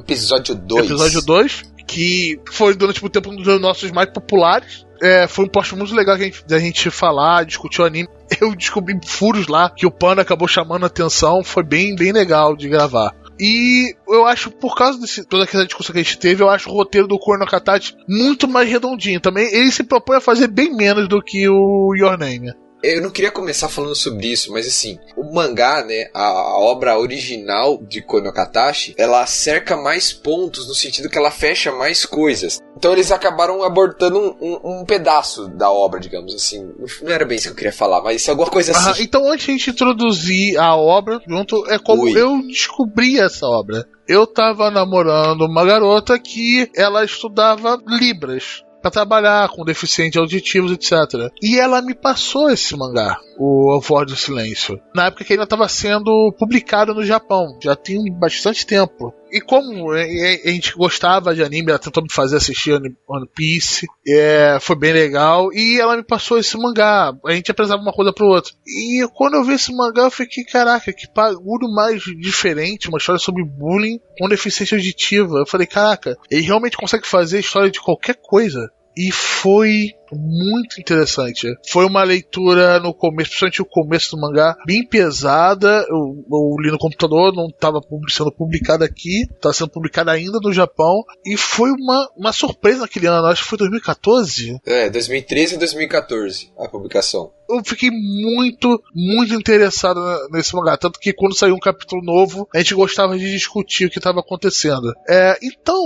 [0.00, 0.86] Episódio 2.
[0.86, 4.86] episódio 2, que foi durante muito tempo um dos nossos mais populares.
[5.00, 8.08] É, foi um post muito legal da gente falar, discutir o anime.
[8.40, 11.42] Eu descobri furos lá que o Panda acabou chamando a atenção.
[11.42, 13.14] Foi bem, bem legal de gravar.
[13.40, 16.68] E eu acho, por causa de toda aquela discussão que a gente teve, eu acho
[16.68, 19.20] o roteiro do Kono Katachi muito mais redondinho.
[19.20, 22.52] Também ele se propõe a fazer bem menos do que o Your Name.
[22.82, 26.96] Eu não queria começar falando sobre isso, mas assim, o mangá, né, a, a obra
[26.96, 32.60] original de Kono Katachi, ela cerca mais pontos no sentido que ela fecha mais coisas.
[32.76, 36.70] Então eles acabaram abortando um, um- um pedaço da obra, digamos assim.
[37.02, 39.02] Não era bem isso que eu queria falar, mas alguma coisa Ah, assim.
[39.02, 43.84] então, antes de a gente introduzir a obra, junto, é como eu descobri essa obra.
[44.06, 48.62] Eu tava namorando uma garota que ela estudava Libras.
[48.80, 51.32] Pra trabalhar com deficientes auditivos, etc.
[51.42, 54.80] E ela me passou esse mangá, o A Voz do Silêncio.
[54.94, 57.56] Na época que ainda estava sendo publicado no Japão.
[57.62, 59.14] Já tem bastante tempo.
[59.30, 63.28] E como é, é, a gente gostava de anime, ela tentou me fazer assistir One
[63.34, 63.86] Piece.
[64.06, 65.52] É, foi bem legal.
[65.52, 67.12] E ela me passou esse mangá.
[67.24, 68.54] A gente apresentava uma coisa pro outro.
[68.66, 72.88] E quando eu vi esse mangá, eu fiquei, caraca, que bagulho mais diferente.
[72.88, 75.38] Uma história sobre bullying com deficiência auditiva.
[75.38, 78.68] Eu falei, caraca, ele realmente consegue fazer história de qualquer coisa.
[78.96, 81.46] E foi muito interessante.
[81.68, 85.84] Foi uma leitura no começo, principalmente o começo do mangá, bem pesada.
[85.88, 90.52] Eu, eu li no computador, não estava sendo publicado aqui, estava sendo publicado ainda no
[90.52, 91.02] Japão.
[91.24, 94.60] E foi uma, uma surpresa naquele ano, acho que foi 2014.
[94.64, 97.32] É, 2013 e 2014, a publicação.
[97.48, 100.76] Eu fiquei muito, muito interessado nesse mangá.
[100.76, 104.20] Tanto que quando saiu um capítulo novo, a gente gostava de discutir o que estava
[104.20, 104.92] acontecendo.
[105.08, 105.82] É, então,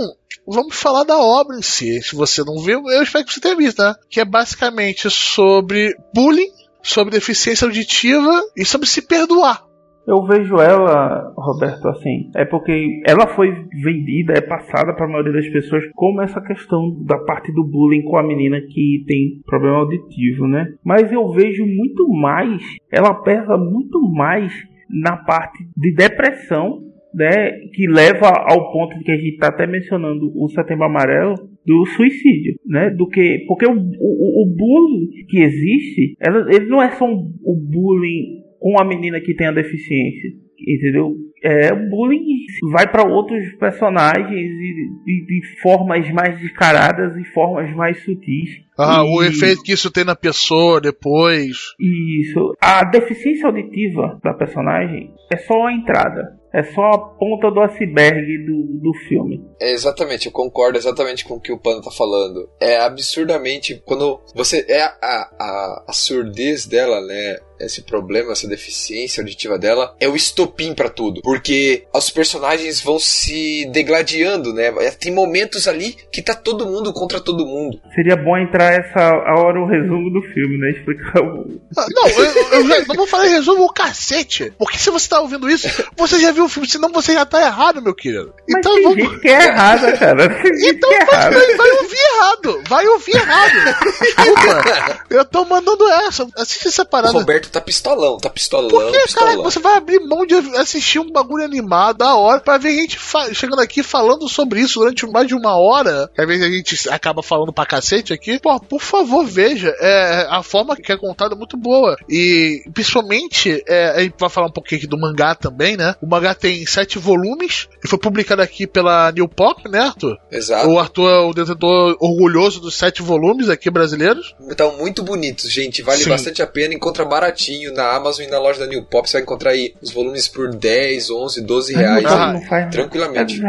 [0.47, 2.03] vamos falar da obra em si.
[2.03, 3.95] Se você não viu, eu espero que você tenha visto, né?
[4.13, 6.51] Que é basicamente sobre bullying,
[6.83, 9.63] sobre deficiência auditiva e sobre se perdoar.
[10.07, 13.49] Eu vejo ela, Roberto, assim, é porque ela foi
[13.83, 18.03] vendida, é passada para a maioria das pessoas como essa questão da parte do bullying
[18.03, 20.67] com a menina que tem problema auditivo, né?
[20.85, 24.53] Mas eu vejo muito mais, ela pesa muito mais
[24.91, 26.83] na parte de depressão,
[27.15, 27.51] né?
[27.75, 31.35] Que leva ao ponto de que a gente está até mencionando o Setembro Amarelo
[31.67, 32.91] do suicídio, né?
[32.91, 37.33] Do que porque o, o, o bullying que existe, ela- ele não é só um,
[37.45, 40.31] o bullying com a menina que tem a deficiência,
[40.67, 41.15] entendeu?
[41.45, 42.23] É, o bullying
[42.71, 48.49] vai para outros personagens e de, de formas mais descaradas e formas mais sutis.
[48.79, 51.57] Ah, E- O efeito que isso tem na pessoa depois.
[51.81, 52.55] Isso.
[52.61, 56.23] A deficiência auditiva da personagem é só a entrada.
[56.53, 59.43] É só a ponta do iceberg do, do filme.
[59.59, 62.49] É, exatamente, eu concordo exatamente com o que o Pano tá falando.
[62.61, 67.39] É absurdamente quando você é a, a, a surdez dela, né?
[67.65, 72.99] Esse problema, essa deficiência auditiva dela é o estopim pra tudo, porque os personagens vão
[72.99, 74.71] se degladiando, né?
[74.99, 77.81] Tem momentos ali que tá todo mundo contra todo mundo.
[77.95, 80.71] Seria bom entrar essa a hora o resumo do filme, né?
[80.71, 81.61] Explicar o.
[81.77, 84.53] Ah, Não, eu, eu já, não vou falar em resumo o cacete.
[84.59, 87.41] Porque se você tá ouvindo isso, você já viu o filme, senão você já tá
[87.41, 88.33] errado, meu querido.
[88.49, 88.99] Mas Então tem vamos.
[89.05, 90.29] gente que é errada, cara.
[90.43, 91.37] Tem Então que é vai, errada.
[91.39, 92.63] vai, vai ouvir errado.
[92.69, 93.53] Vai ouvir errado.
[94.01, 95.05] Desculpa.
[95.11, 96.27] Eu tô mandando essa.
[96.37, 97.13] Assiste essa O parada.
[97.13, 101.11] Roberto tá pistolão, tá pistolão, Por que, cara, você vai abrir mão de assistir um
[101.11, 105.27] bagulho animado da hora pra ver gente fa- chegando aqui falando sobre isso durante mais
[105.27, 106.11] de uma hora?
[106.15, 108.39] Que às vezes a gente acaba falando pra cacete aqui.
[108.41, 109.75] Pô, por favor, veja.
[109.81, 111.97] É, a forma que é contada é muito boa.
[112.09, 115.95] E principalmente, é, a gente vai falar um pouquinho aqui do mangá também, né?
[116.01, 120.17] O mangá tem sete volumes e foi publicado aqui pela New Pop, né, Arthur?
[120.31, 120.69] Exato.
[120.69, 124.35] O Arthur é o detentor orgulhoso dos sete volumes aqui brasileiros.
[124.49, 125.83] Estão muito bonitos, gente.
[125.83, 126.11] Vale Sim.
[126.11, 126.75] bastante a pena.
[126.75, 127.32] Encontra baratinho
[127.73, 129.09] na Amazon e na loja da New Pop.
[129.09, 132.05] Você vai encontrar aí os volumes por 10, 11, 12 reais.
[132.05, 133.45] Não, Ah, não faz tranquilamente.
[133.45, 133.49] É,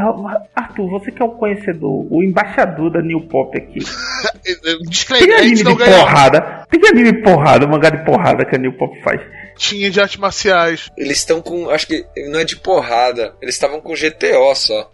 [0.56, 3.80] Arthur, você que é o conhecedor, o embaixador da New Pop aqui.
[4.44, 6.66] Tem Disclaimer, a anime gente não de porrada.
[6.70, 9.22] Tem anime porrada, mangá de porrada que a New Pop faz.
[9.58, 10.90] Tinha de artes marciais.
[10.98, 11.70] Eles estão com.
[11.70, 13.34] Acho que não é de porrada.
[13.42, 14.90] Eles estavam com GTO só.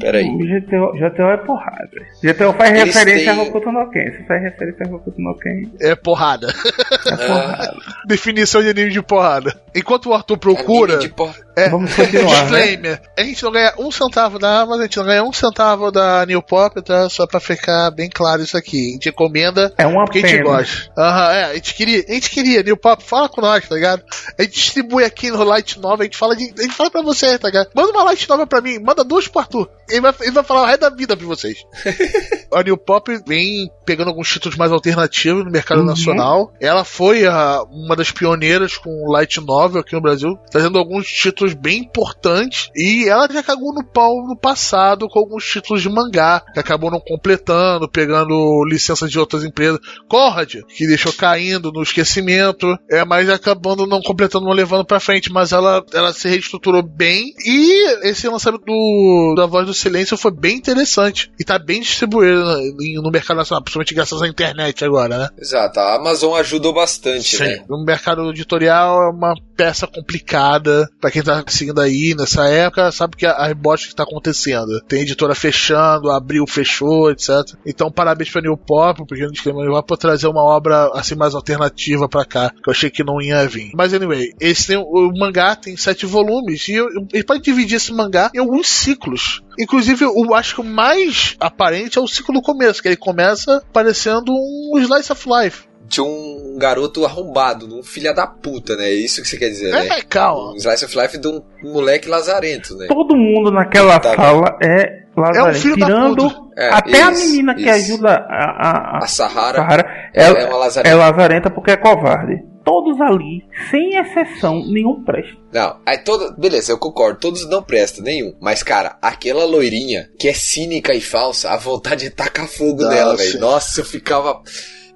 [0.00, 0.26] Peraí.
[0.28, 1.88] O GTO, GTO é porrada.
[2.22, 4.10] GTO faz Eles referência têm- a Hokuto no Ken.
[4.12, 6.48] Se faz referência a Hokuto no Ken, É porrada.
[6.48, 7.76] é Ah, porrada.
[8.06, 9.54] Definição de anime de porrada.
[9.74, 10.94] Enquanto o Arthur procura.
[10.94, 12.62] anime de por- É, Vamos continuar, né?
[12.62, 13.02] disclaimer.
[13.18, 16.24] A gente não ganha um centavo da Amazon, a gente não ganha um centavo da
[16.26, 17.08] New Pop, tá?
[17.10, 18.88] Só pra ficar bem claro isso aqui.
[18.88, 20.44] A gente encomenda É uma porque a gente pena.
[20.44, 20.90] gosta.
[20.96, 24.02] Aham, é, a gente queria, a gente queria, New Pop, fala com nós, tá ligado?
[24.38, 27.02] A gente distribui aqui no Light Nova, a gente fala, de, a gente fala pra
[27.02, 27.68] você, tá ligado?
[27.74, 29.68] Manda uma Light Nova pra mim, manda duas pro Arthur.
[29.90, 31.58] Ele vai, ele vai falar o resto da vida pra vocês.
[32.52, 35.86] a New Pop vem pegando alguns títulos mais alternativos no mercado Uhum.
[35.86, 36.52] nacional.
[36.60, 41.41] Ela foi a- uma das pioneiras com Light Novel aqui no Brasil, trazendo alguns títulos
[41.50, 42.70] bem importantes.
[42.74, 46.90] E ela já cagou no pau no passado com alguns títulos de mangá, que acabou
[46.90, 49.80] não completando, pegando licenças de outras empresas.
[50.08, 55.32] Conrad, que deixou caindo no esquecimento, é, mas acabando não completando, não levando pra frente.
[55.32, 57.32] Mas ela, ela se reestruturou bem.
[57.44, 61.30] E esse lançamento do, da Voz do Silêncio foi bem interessante.
[61.38, 65.28] E tá bem distribuído no, no mercado nacional, principalmente graças à internet agora, né?
[65.38, 67.64] Exato, a Amazon ajudou bastante, né?
[67.68, 70.88] O mercado editorial é uma peça complicada.
[71.00, 74.80] Pra quem tá seguindo aí nessa época, sabe que a, rebote que tá acontecendo.
[74.88, 77.28] Tem editora fechando, abriu, fechou, etc.
[77.66, 81.14] Então, parabéns pra New Pop, porque não disclaimer New Pop, por trazer uma obra assim
[81.14, 83.72] mais alternativa pra cá, que eu achei que não ia vir.
[83.74, 86.74] Mas, anyway, esse tem, o mangá tem sete volumes, e
[87.12, 89.42] ele pode dividir esse mangá em alguns ciclos.
[89.58, 93.62] Inclusive, eu acho que o mais aparente é o ciclo do começo, que ele começa
[93.72, 95.71] parecendo um Slice of Life.
[95.92, 98.86] De um garoto arrombado, um filho da puta, né?
[98.88, 99.98] É isso que você quer dizer, né?
[99.98, 100.52] É, calma.
[100.52, 102.86] Um slice of life de um moleque lazarento, né?
[102.88, 105.48] Todo mundo naquela Tá sala é Lazarento.
[105.48, 106.40] É um filho da tirando puta.
[106.56, 107.70] É, até a isso, menina que isso.
[107.70, 110.96] ajuda a, a, a A Sahara Sahara, é, ela é uma é lazarenta.
[110.96, 112.42] lazarenta porque é covarde.
[112.64, 115.36] Todos ali, sem exceção, nenhum presta.
[115.52, 116.34] Não, aí todo.
[116.38, 118.32] Beleza, eu concordo, todos não prestam, nenhum.
[118.40, 122.94] Mas, cara, aquela loirinha que é cínica e falsa, a vontade de tacar fogo Nossa.
[122.94, 123.40] nela, velho.
[123.40, 124.40] Nossa, eu ficava.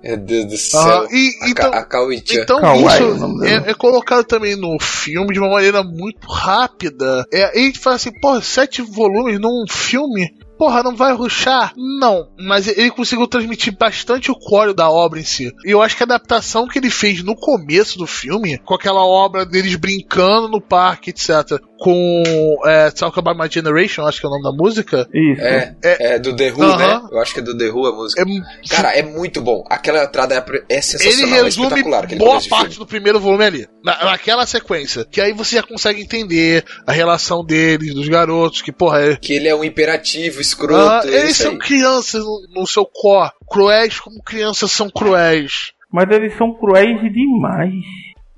[0.06, 0.80] Meu Deus do céu.
[0.80, 1.86] Ah, e, a, então, a
[2.30, 7.26] então Kawaii, isso é, é colocado também no filme de uma maneira muito rápida.
[7.32, 10.32] É, e a gente fala assim, pô, sete volumes num filme.
[10.58, 11.72] Porra, não vai ruxar?
[11.76, 15.52] Não, mas ele conseguiu transmitir bastante o core da obra em si.
[15.64, 19.04] E eu acho que a adaptação que ele fez no começo do filme, com aquela
[19.04, 22.22] obra deles brincando no parque, etc., com
[22.64, 25.42] é, Talk About My Generation, acho que é o nome da música, Isso.
[25.42, 26.78] É, é, do The Who, Aham.
[26.78, 27.08] né?
[27.12, 28.22] Eu acho que é do The Who a música.
[28.22, 29.62] é, Cara, é muito bom.
[29.68, 32.04] Aquela entrada é, é ele sensacional, é resume espetacular.
[32.04, 32.74] Aquele boa parte filme.
[32.78, 33.68] do primeiro volume ali.
[33.84, 35.06] Na, naquela sequência.
[35.10, 39.16] Que aí você já consegue entender a relação deles, dos garotos, que, porra, é.
[39.16, 40.88] Que ele é um imperativo, escroto.
[40.90, 41.58] Ah, é eles são aí.
[41.58, 43.32] crianças no, no seu core.
[43.48, 45.72] Cruéis como crianças são cruéis.
[45.92, 47.72] Mas eles são cruéis demais.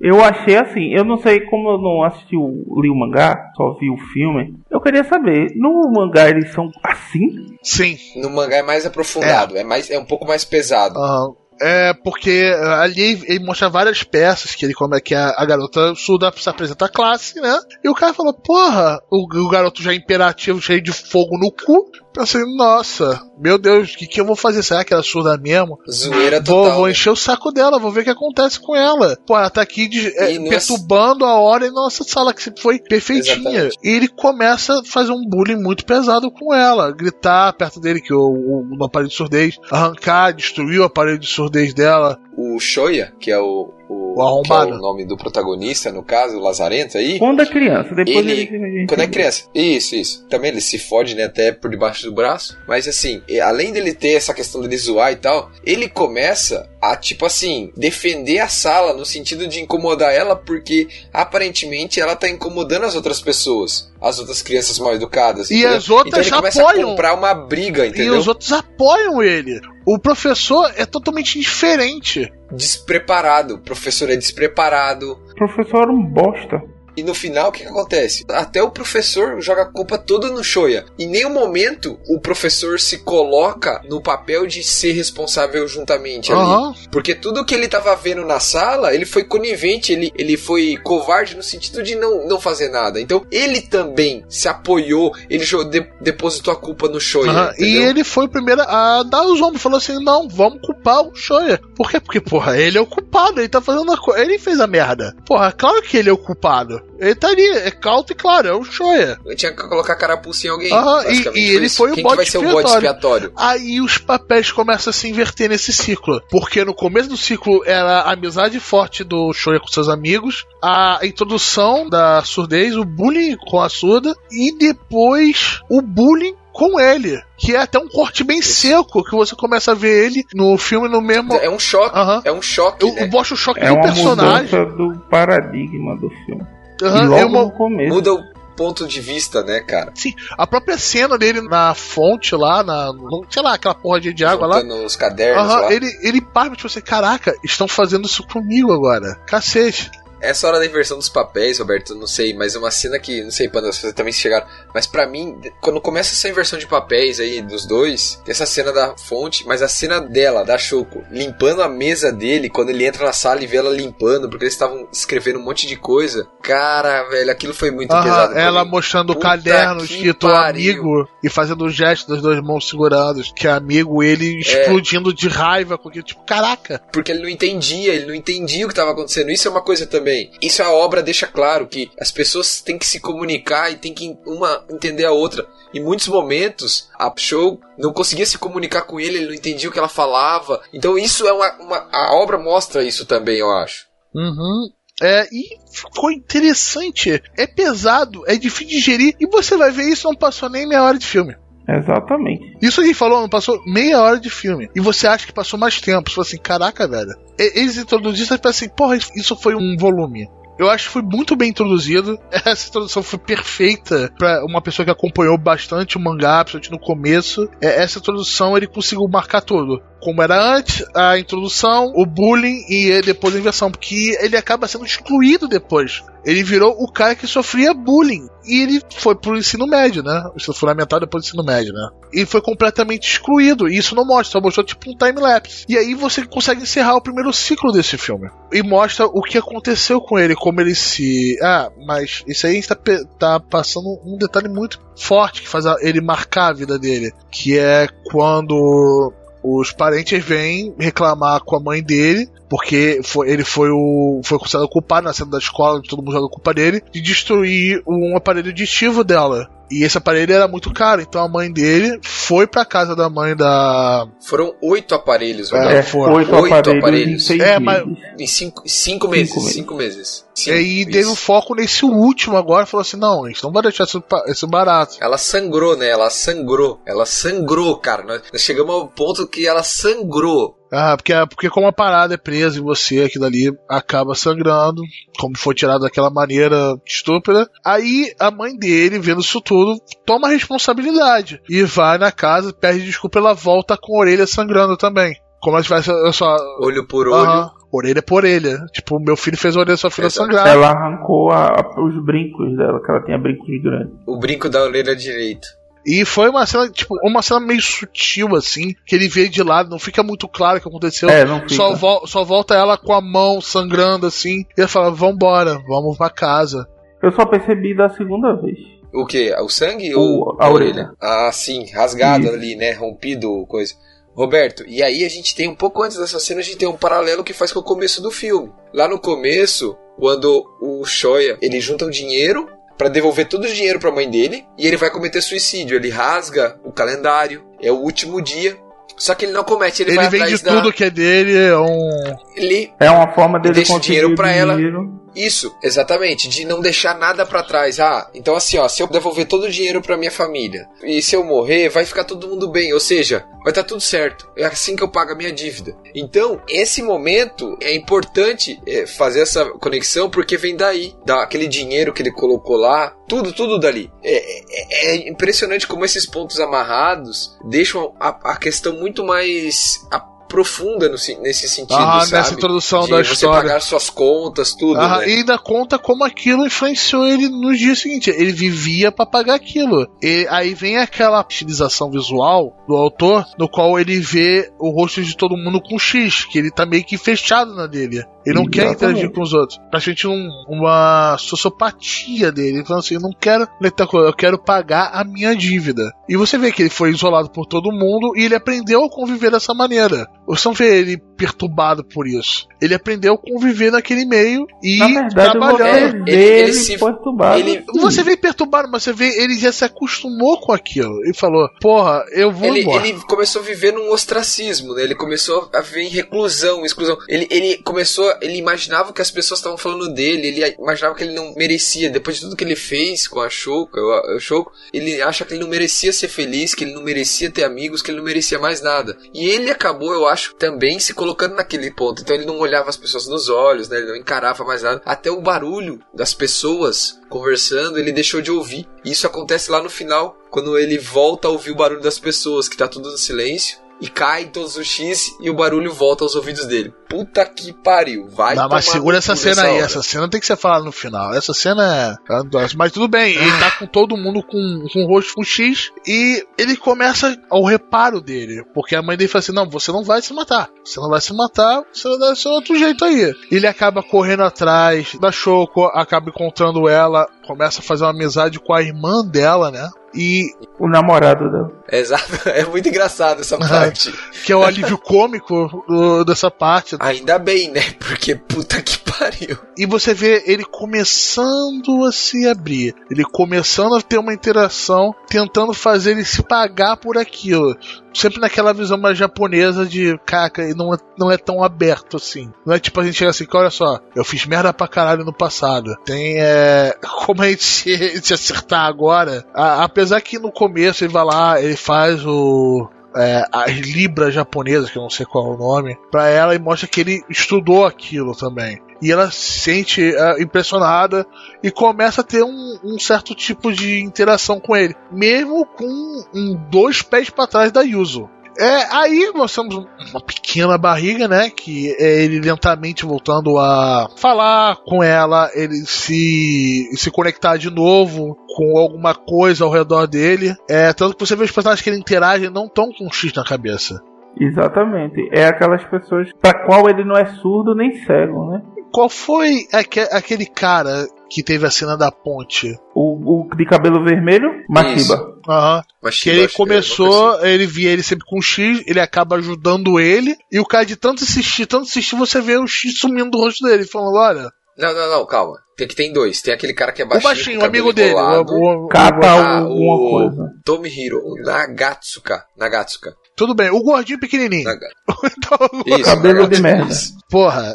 [0.00, 3.76] Eu achei assim, eu não sei como eu não assisti o, li o mangá, só
[3.80, 4.54] vi o filme.
[4.70, 7.46] Eu queria saber, no mangá eles são assim?
[7.64, 7.96] Sim.
[8.14, 10.96] No mangá é mais aprofundado, é, mais, é um pouco mais pesado.
[11.00, 11.34] Aham.
[11.60, 15.44] É porque ah, ali ele mostra várias peças que ele como é que a, a
[15.44, 17.58] garota surda se apresenta à classe, né?
[17.82, 21.50] E o cara falou, porra, o, o garoto já é imperativo, cheio de fogo no
[21.50, 21.90] cu.
[22.18, 24.62] Pensei, nossa, meu Deus, o que, que eu vou fazer?
[24.64, 25.78] Será que ela é surda mesmo?
[25.88, 26.76] Zoeira Vou, total.
[26.76, 26.90] vou né?
[26.90, 29.16] encher o saco dela, vou ver o que acontece com ela.
[29.24, 32.60] Pô, ela tá aqui de- é, E perturbando a hora em nossa sala, que sempre
[32.60, 33.36] foi perfeitinha.
[33.36, 33.76] Exatamente.
[33.84, 36.90] E ele começa a fazer um bullying muito pesado com ela.
[36.90, 41.26] Gritar perto dele, que o, o, no aparelho de surdez, arrancar, destruir o aparelho de
[41.28, 42.18] surdez dela.
[42.36, 44.66] O Shoya, que é o, o, O arrombado.
[44.68, 47.18] que é o nome do protagonista, no caso, o Lazarento aí.
[47.18, 49.44] Quando é criança, depois Ele- ele, Quando é criança.
[49.54, 50.26] Isso, isso.
[50.28, 51.24] Também ele se fode, né?
[51.24, 52.56] Até por debaixo do braço.
[52.66, 56.96] Mas assim, e- além dele ter essa questão dele zoar e tal, ele começa a,
[56.96, 62.84] tipo assim, defender a sala no sentido de incomodar ela, porque aparentemente ela tá incomodando
[62.84, 63.90] as outras pessoas.
[64.00, 65.50] As outras crianças mal educadas.
[65.50, 65.76] E entendeu?
[65.76, 66.86] as outras então ele começa apoiam.
[66.86, 68.16] a comprar uma briga, E entendeu?
[68.16, 69.60] os outros apoiam ele.
[69.90, 72.30] O professor é totalmente diferente.
[72.52, 73.54] Despreparado.
[73.54, 75.12] O professor é despreparado.
[75.12, 76.62] O professor era um bosta.
[76.98, 78.24] E no final, o que, que acontece?
[78.28, 80.84] Até o professor joga a culpa toda no Shoya.
[80.98, 86.40] Em nenhum momento o professor se coloca no papel de ser responsável juntamente ali.
[86.40, 86.74] Aham.
[86.90, 91.36] Porque tudo que ele tava vendo na sala, ele foi conivente, ele, ele foi covarde
[91.36, 93.00] no sentido de não, não fazer nada.
[93.00, 97.30] Então, ele também se apoiou, ele de- depositou a culpa no Shoya.
[97.30, 99.62] Aham, E ele foi o primeiro a dar os ombros.
[99.62, 101.60] Falou assim: não, vamos culpar o Shoya.
[101.76, 102.00] Por quê?
[102.00, 103.40] Porque, porra, ele é o culpado.
[103.40, 104.20] Ele tá fazendo a coisa.
[104.22, 105.14] Ele fez a merda.
[105.26, 106.80] Porra, claro que ele é o culpado.
[106.98, 109.18] Ele tá ali, é calto e claro, é o Shoya.
[109.24, 110.72] Eu tinha que colocar carapuça em alguém.
[110.72, 111.76] Aham, e- e ele isso.
[111.76, 113.32] foi o Quem bode que vai ser o bode expiatório.
[113.36, 116.20] Aí os papéis começam a se inverter nesse ciclo.
[116.30, 120.98] Porque no começo do ciclo era a amizade forte do Shoya com seus amigos, a
[121.04, 127.16] introdução da surdez, o bullying com a surda, e depois o bullying com ele.
[127.36, 130.88] Que é até um corte bem seco, que você começa a ver ele no filme
[130.88, 131.34] no mesmo.
[131.34, 132.20] É um choque, Aham.
[132.24, 133.02] é um choque, Eu, né?
[133.04, 134.44] eu boto o choque É do uma personagem.
[134.50, 136.42] mudança do paradigma do filme.
[136.82, 137.94] Aham, e logo é uma- no começo.
[137.94, 138.24] Muda o
[138.56, 139.92] ponto de vista, né, cara?
[139.94, 142.92] Sim, a própria cena dele na fonte lá, na.
[142.92, 144.60] no- sei lá, aquela porra de água lá.
[144.60, 145.72] Juntando os cadernos Aham, lá.
[145.72, 149.14] ele, ele para, tipo assim, caraca, estão fazendo isso comigo agora.
[149.26, 149.90] Cacete.
[150.20, 153.48] Essa hora da inversão dos papéis, Roberto, não sei, mas uma cena que, não sei,
[153.48, 157.40] Panda, se vocês também chegaram, mas pra mim, quando começa essa inversão de papéis aí
[157.40, 161.68] dos dois, tem essa cena da fonte, mas a cena dela, da Shoko, limpando a
[161.68, 165.38] mesa dele, quando ele entra na sala e vê ela limpando, porque eles estavam escrevendo
[165.38, 168.38] um monte de coisa, cara, velho, aquilo foi muito Aham, pesado.
[168.38, 168.70] ela mim.
[168.70, 170.72] mostrando o Puta caderno que escrito pariu.
[170.72, 174.40] amigo e fazendo o gesto das duas mãos seguradas, que é amigo, ele É.
[174.40, 176.82] explodindo de raiva, porque, tipo, caraca.
[176.92, 179.30] porque ele não entendia, ele não entendia o que estava acontecendo.
[179.30, 180.07] Isso é uma coisa também.
[180.40, 184.16] Isso a obra deixa claro que as pessoas têm que se comunicar e têm que
[184.26, 185.46] uma entender a outra.
[185.74, 189.72] Em muitos momentos, a Show não conseguia se comunicar com ele, ele não entendia o
[189.72, 190.62] que ela falava.
[190.72, 193.86] Então isso é uma, uma a obra mostra isso também, eu acho.
[194.14, 194.70] Uhum.
[195.00, 197.22] É, e ficou interessante.
[197.36, 200.82] É pesado, é difícil de digerir, e você vai ver isso não passou nem meia
[200.82, 201.36] hora de filme.
[201.68, 202.56] Exatamente.
[202.62, 204.68] Isso que falou, passou meia hora de filme.
[204.74, 206.08] E você acha que passou mais tempo.
[206.08, 207.10] Você fala assim, caraca, velho.
[207.38, 210.26] E- Eles introduziram, pensa assim, porra, isso foi um volume.
[210.58, 212.18] Eu acho que foi muito bem introduzido.
[212.32, 217.48] Essa introdução foi perfeita pra uma pessoa que acompanhou bastante o mangá, principalmente no começo.
[217.60, 219.80] É, Essa introdução ele conseguiu marcar tudo.
[220.00, 223.70] Como era antes, a introdução, o bullying e depois a inversão.
[223.70, 226.02] Porque ele acaba sendo excluído depois.
[226.24, 228.28] Ele virou o cara que sofria bullying.
[228.44, 230.22] E ele foi pro ensino médio, né?
[230.32, 231.88] O ensino fundamental depois do ensino médio, né?
[232.12, 233.68] E foi completamente excluído.
[233.68, 235.64] E isso não mostra, só mostrou tipo um time-lapse.
[235.68, 238.28] E aí você consegue encerrar o primeiro ciclo desse filme.
[238.52, 241.36] E mostra o que aconteceu com ele, como ele se.
[241.42, 245.76] Ah, mas isso aí está pe- tá passando um detalhe muito forte que faz a-
[245.80, 247.12] ele marcar a vida dele.
[247.30, 249.12] Que é quando
[249.56, 254.68] os parentes vêm reclamar com a mãe dele, porque foi- ele foi o foi considerado
[254.68, 259.04] culpado na cena da escola, todo mundo joga culpa dele, de destruir um aparelho aditivo
[259.04, 259.48] dela.
[259.70, 263.36] E esse aparelho era muito caro, então a mãe dele foi pra casa da mãe
[263.36, 264.08] da.
[264.26, 265.80] Foram oito aparelhos, É.
[265.80, 267.12] É, foram oito, oito aparelhos, aparelhos.
[267.12, 267.84] em seis É, mas-.
[268.18, 269.34] Em cinco, cinco meses.
[269.36, 269.52] meses.
[269.52, 270.24] Cinco meses.
[270.34, 270.90] E Cinco, aí isso.
[270.90, 274.46] teve um foco nesse último agora, falou assim: não, a gente não vai deixar isso,
[274.46, 274.96] barato.
[275.02, 275.86] Ela sangrou, né?
[275.90, 276.80] Ela sangrou.
[276.86, 278.04] Ela sangrou, cara.
[278.04, 280.56] Nós chegamos ao ponto que ela sangrou.
[280.72, 284.82] Ah, porque, porque como a parada é presa em você, aquilo ali acaba sangrando,
[285.18, 287.48] como foi tirado daquela maneira estúpida.
[287.64, 292.84] Aí a mãe dele, vendo isso tudo, toma a responsabilidade e vai na casa, pede
[292.84, 295.14] desculpa, ela volta com a orelha sangrando também.
[295.40, 296.36] Como ela tivesse, só.
[296.60, 297.14] Olho por olho.
[297.14, 298.58] Aham, orelha por orelha.
[298.72, 300.26] Tipo, meu filho fez a orelha da sua filha Exato.
[300.26, 300.48] sangrar.
[300.48, 303.94] Ela arrancou a- a- os brincos dela, que ela tinha brincos grandes.
[304.04, 305.46] O brinco da orelha direita.
[305.88, 309.70] E foi uma cena, tipo, uma cena meio sutil, assim, que ele vê de lado,
[309.70, 311.08] não fica muito claro o que aconteceu.
[311.08, 311.54] É, não fica.
[311.54, 314.44] Só, vol- só volta ela com a mão sangrando assim.
[314.56, 316.68] E ela fala: Vambora, vamos pra casa.
[317.02, 318.58] Eu só percebi da segunda vez.
[318.92, 319.32] O que?
[319.40, 320.90] O sangue O- ou a orelha.
[321.00, 322.34] Ah, sim, rasgado Isso.
[322.34, 322.72] ali, né?
[322.72, 323.74] Rompido, coisa.
[324.14, 326.76] Roberto, e aí a gente tem um pouco antes dessa cena, a gente tem um
[326.76, 328.50] paralelo que faz com o começo do filme.
[328.74, 333.80] Lá no começo, quando o Shoya, ele junta o dinheiro pra devolver todo o dinheiro
[333.80, 335.76] pra mãe dele e ele vai cometer suicídio.
[335.76, 338.56] Ele rasga o calendário, é o último dia.
[338.96, 340.56] Só que ele não comete, ele, Ele, vai vende atrás da...
[340.56, 341.90] tudo que é dele, é um.
[342.34, 344.56] Ele É uma forma dele Deixa o conseguir dinheiro pra ela.
[344.56, 345.00] dinheiro.
[345.18, 347.80] Isso, exatamente, de não deixar nada pra trás.
[347.80, 351.16] Ah, então assim, ó, se eu devolver todo o dinheiro pra minha família e se
[351.16, 354.30] eu morrer, vai ficar todo mundo bem, ou seja, vai estar tudo certo.
[354.36, 355.76] É assim que eu pago a minha dívida.
[355.94, 362.00] Então, esse momento é importante é, fazer essa conexão porque vem daí, daquele dinheiro que
[362.02, 363.90] ele colocou lá, tudo, tudo dali.
[364.02, 370.06] É, é- é impressionante como esses pontos amarrados deixam a, a questão muito mais a-
[370.28, 372.12] profunda no, nesse sentido, Ah, sabe?
[372.12, 373.40] nessa introdução De da você história.
[373.42, 375.08] pagar suas contas, tudo, Ah, né?
[375.08, 378.10] E ainda conta como aquilo influenciou ele no dia seguinte.
[378.10, 379.88] Ele vivia pra pagar aquilo.
[380.02, 385.16] E aí vem aquela utilização visual do autor, no qual ele vê o rosto de
[385.16, 388.04] todo mundo com X, que ele tá meio que fechado na dele.
[388.28, 388.76] Ele não quer Exatamente.
[388.98, 389.58] interagir com os outros.
[389.70, 392.58] Pra gente um, uma sociopatia dele.
[392.58, 395.82] Ele assim: eu não quero letar com eu quero pagar a minha dívida.
[396.08, 399.30] E você vê que ele foi isolado por todo mundo e ele aprendeu a conviver
[399.30, 400.06] dessa maneira.
[400.26, 402.46] Você não vê ele perturbado por isso.
[402.60, 405.58] Ele aprendeu a conviver naquele meio e Na verdade, trabalhando.
[405.58, 407.38] você É, vê ele- ele, ele se- perturbado.
[407.40, 410.94] ele- Você vê perturbado, mas você vê ele já se acostumou com aquilo.
[411.08, 412.86] E falou: Porra, eu vou Ele, embora.
[412.86, 414.82] ele começou a viver num ostracismo, né?
[414.82, 416.96] Ele começou a viver em reclusão, exclusão.
[417.08, 421.14] Ele, ele começou, ele imaginava que as pessoas estavam falando dele, ele imaginava que ele
[421.14, 421.90] não merecia.
[421.90, 425.34] Depois de tudo que ele fez com a Shouko, o, o Shouko, ele acha que
[425.34, 428.38] ele não merecia ser feliz, que ele não merecia ter amigos, que ele não merecia
[428.38, 428.96] mais nada.
[429.14, 432.02] E ele acabou, eu acho, também se colocando naquele ponto.
[432.02, 433.78] Então ele não olhava as pessoas nos olhos, né?
[433.78, 434.82] Ele não encarava mais nada.
[434.84, 438.68] Até o barulho das pessoas conversando, ele deixou de ouvir.
[438.84, 442.56] Isso acontece lá no final, quando ele volta a ouvir o barulho das pessoas, que
[442.56, 443.58] tá tudo no silêncio.
[443.80, 446.72] E cai em todos os X e o barulho volta aos ouvidos dele.
[446.88, 448.08] Puta que pariu.
[448.08, 449.56] Vai Não, mas segura essa cena aí.
[449.56, 449.64] hora.
[449.64, 451.14] Essa cena tem que ser falada no final.
[451.14, 452.14] Essa cena é.
[452.56, 456.26] Mas tudo bem, ele tá com todo mundo com, com o rosto com X e
[456.38, 458.42] ele começa ao reparo dele.
[458.54, 460.48] Porque a mãe dele fala assim: Não, você não vai se matar.
[460.64, 463.14] Você não vai se matar, você vai seu outro jeito aí.
[463.30, 468.52] Ele acaba correndo atrás da Choco, acaba encontrando ela, começa a fazer uma amizade com
[468.54, 469.68] a irmã dela, né?
[469.94, 470.24] E
[470.58, 471.52] O namorado dela.
[471.70, 472.04] Exato.
[472.28, 473.92] É muito engraçado essa parte.
[474.24, 476.76] que é o alívio cômico do- dessa parte.
[476.80, 477.62] Ainda bem, né?
[477.78, 479.38] Porque puta que pariu.
[479.56, 485.52] E você vê ele começando a se abrir, ele começando a ter uma interação, tentando
[485.54, 487.56] fazer ele se pagar por aquilo.
[487.92, 492.30] Sempre naquela visão mais japonesa de, caca, ele não é, não é tão aberto assim.
[492.44, 495.12] Não é tipo a gente chega assim, olha só, eu fiz merda pra caralho no
[495.12, 495.74] passado.
[495.84, 496.74] Tem, é,
[497.06, 499.24] como a gente se, se acertar agora.
[499.34, 504.70] A- apesar que no começo ele vai lá, ele faz o, é, as libras japonesas,
[504.70, 507.64] que eu não sei qual é o nome, pra ela e mostra que ele estudou
[507.66, 508.60] aquilo também.
[508.80, 511.06] E ela se sente é, impressionada
[511.42, 515.66] e começa a ter um, um certo tipo de interação com ele, mesmo com
[516.14, 518.08] um, dois pés pra trás da Yuzo.
[518.40, 521.28] É, aí nós temos uma pequena barriga, né?
[521.28, 528.16] Que é ele lentamente voltando a falar com ela, ele se, se conectar de novo
[528.36, 530.36] com alguma coisa ao redor dele.
[530.48, 533.12] É, tanto que você vê os personagens que ele interage não estão com um X
[533.12, 533.82] na cabeça.
[534.20, 535.08] Exatamente.
[535.12, 538.42] É aquelas pessoas pra qual ele não é surdo nem cego, né?
[538.72, 542.54] Qual foi aque- aquele cara que teve a cena da ponte?
[542.74, 545.14] O, o de cabelo vermelho, Makiba.
[545.28, 545.62] Aham.
[545.82, 550.38] Mas Que ele começou, ele via ele sempre com X, ele acaba ajudando ele, e
[550.38, 553.64] o cara de tanto insistir, tanto insistir, você vê o X sumindo do rosto dele,
[553.64, 555.36] falando, olha, Não, não, não, calma.
[555.56, 556.20] Tem que tem dois.
[556.20, 557.08] Tem aquele cara que é o baixinho.
[557.08, 560.30] baixinho, com o amigo cabelo dele, o- o- Capa Ah, alguma o- coisa.
[560.44, 562.24] Tomohiro, o Nagatsuka.
[562.36, 562.94] Nagatsuka.
[563.18, 564.44] Tudo bem, o gordinho pequenininho.
[564.44, 564.68] Naga-
[565.18, 566.74] Então, Isso, Cabelo de merda.
[567.10, 567.54] porra.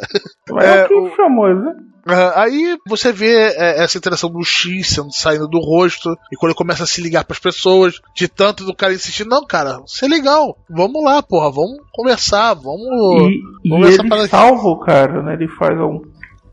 [0.50, 1.72] Mas É, é, o que o- chamou, né?
[2.06, 6.50] Ah, Aí você vê é, essa interação do X sendo, saindo do rosto, e quando
[6.50, 10.04] ele começa a se ligar pras pessoas, de tanto do cara insistir, não, cara, isso
[10.04, 13.32] é legal, vamos lá, porra, vamos conversar, vamos.
[13.32, 13.40] E,
[13.70, 15.32] vamos e ele salva o cara, né?
[15.32, 16.02] Ele faz um,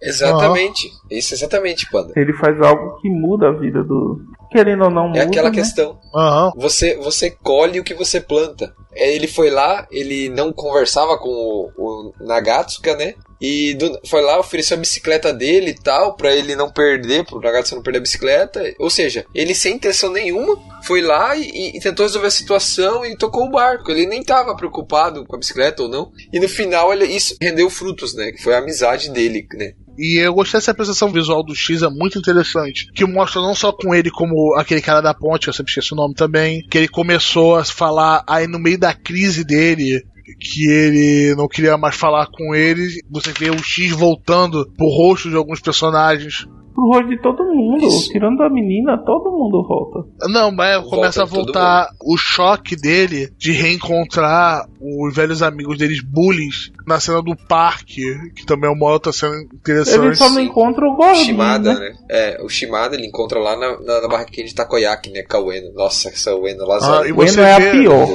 [0.01, 0.89] Exatamente.
[1.09, 2.13] Isso, exatamente, Panda.
[2.15, 4.19] ele faz algo que muda a vida do.
[4.49, 5.19] Querendo ou não, muda.
[5.19, 5.55] É aquela né?
[5.55, 5.97] questão.
[6.13, 6.51] Aham.
[6.57, 8.73] Você, você colhe o que você planta.
[8.93, 13.13] É, Ele foi lá, ele não conversava com o, o Nagatsuka, né?
[13.41, 17.41] E do- foi lá, ofereceu a bicicleta dele e tal, pra ele não perder, pro
[17.41, 18.73] Nagatsuka não perder a bicicleta.
[18.77, 23.17] Ou seja, ele sem intenção nenhuma foi lá e, e tentou resolver a situação e
[23.17, 23.89] tocou o barco.
[23.91, 26.11] Ele nem tava preocupado com a bicicleta ou não.
[26.31, 28.31] E no final ele, isso rendeu frutos, né?
[28.31, 29.71] Que foi a amizade dele, né?
[29.97, 32.87] E eu gostei dessa apresentação visual do X, é muito interessante.
[32.93, 35.97] Que mostra não só com ele como aquele cara da ponte, eu sempre esqueci o
[35.97, 40.01] nome também, que ele começou a falar aí no meio da crise dele,
[40.39, 42.87] que ele não queria mais falar com ele.
[43.09, 46.45] Você vê o X voltando pro rosto de alguns personagens.
[46.73, 47.85] pro rosto de todo mundo.
[47.85, 48.09] Isso.
[48.11, 50.07] Tirando a menina, todo mundo volta.
[50.29, 56.71] Não, mas começa a voltar o choque dele de reencontrar os velhos amigos deles, bullies,
[56.87, 58.01] na cena do parque,
[58.35, 60.05] que também é uma outra cena interessante.
[60.05, 61.79] Ele só não encontra o O gordinho, Shimada, né?
[61.79, 61.95] né?
[62.09, 65.23] É, o Shimada ele encontra lá na, na, na barraquinha de Takoyaki, né?
[65.23, 65.73] Com a Ueno.
[65.73, 68.07] Nossa, essa Ueno lá Ah, e O você Eno é a pior.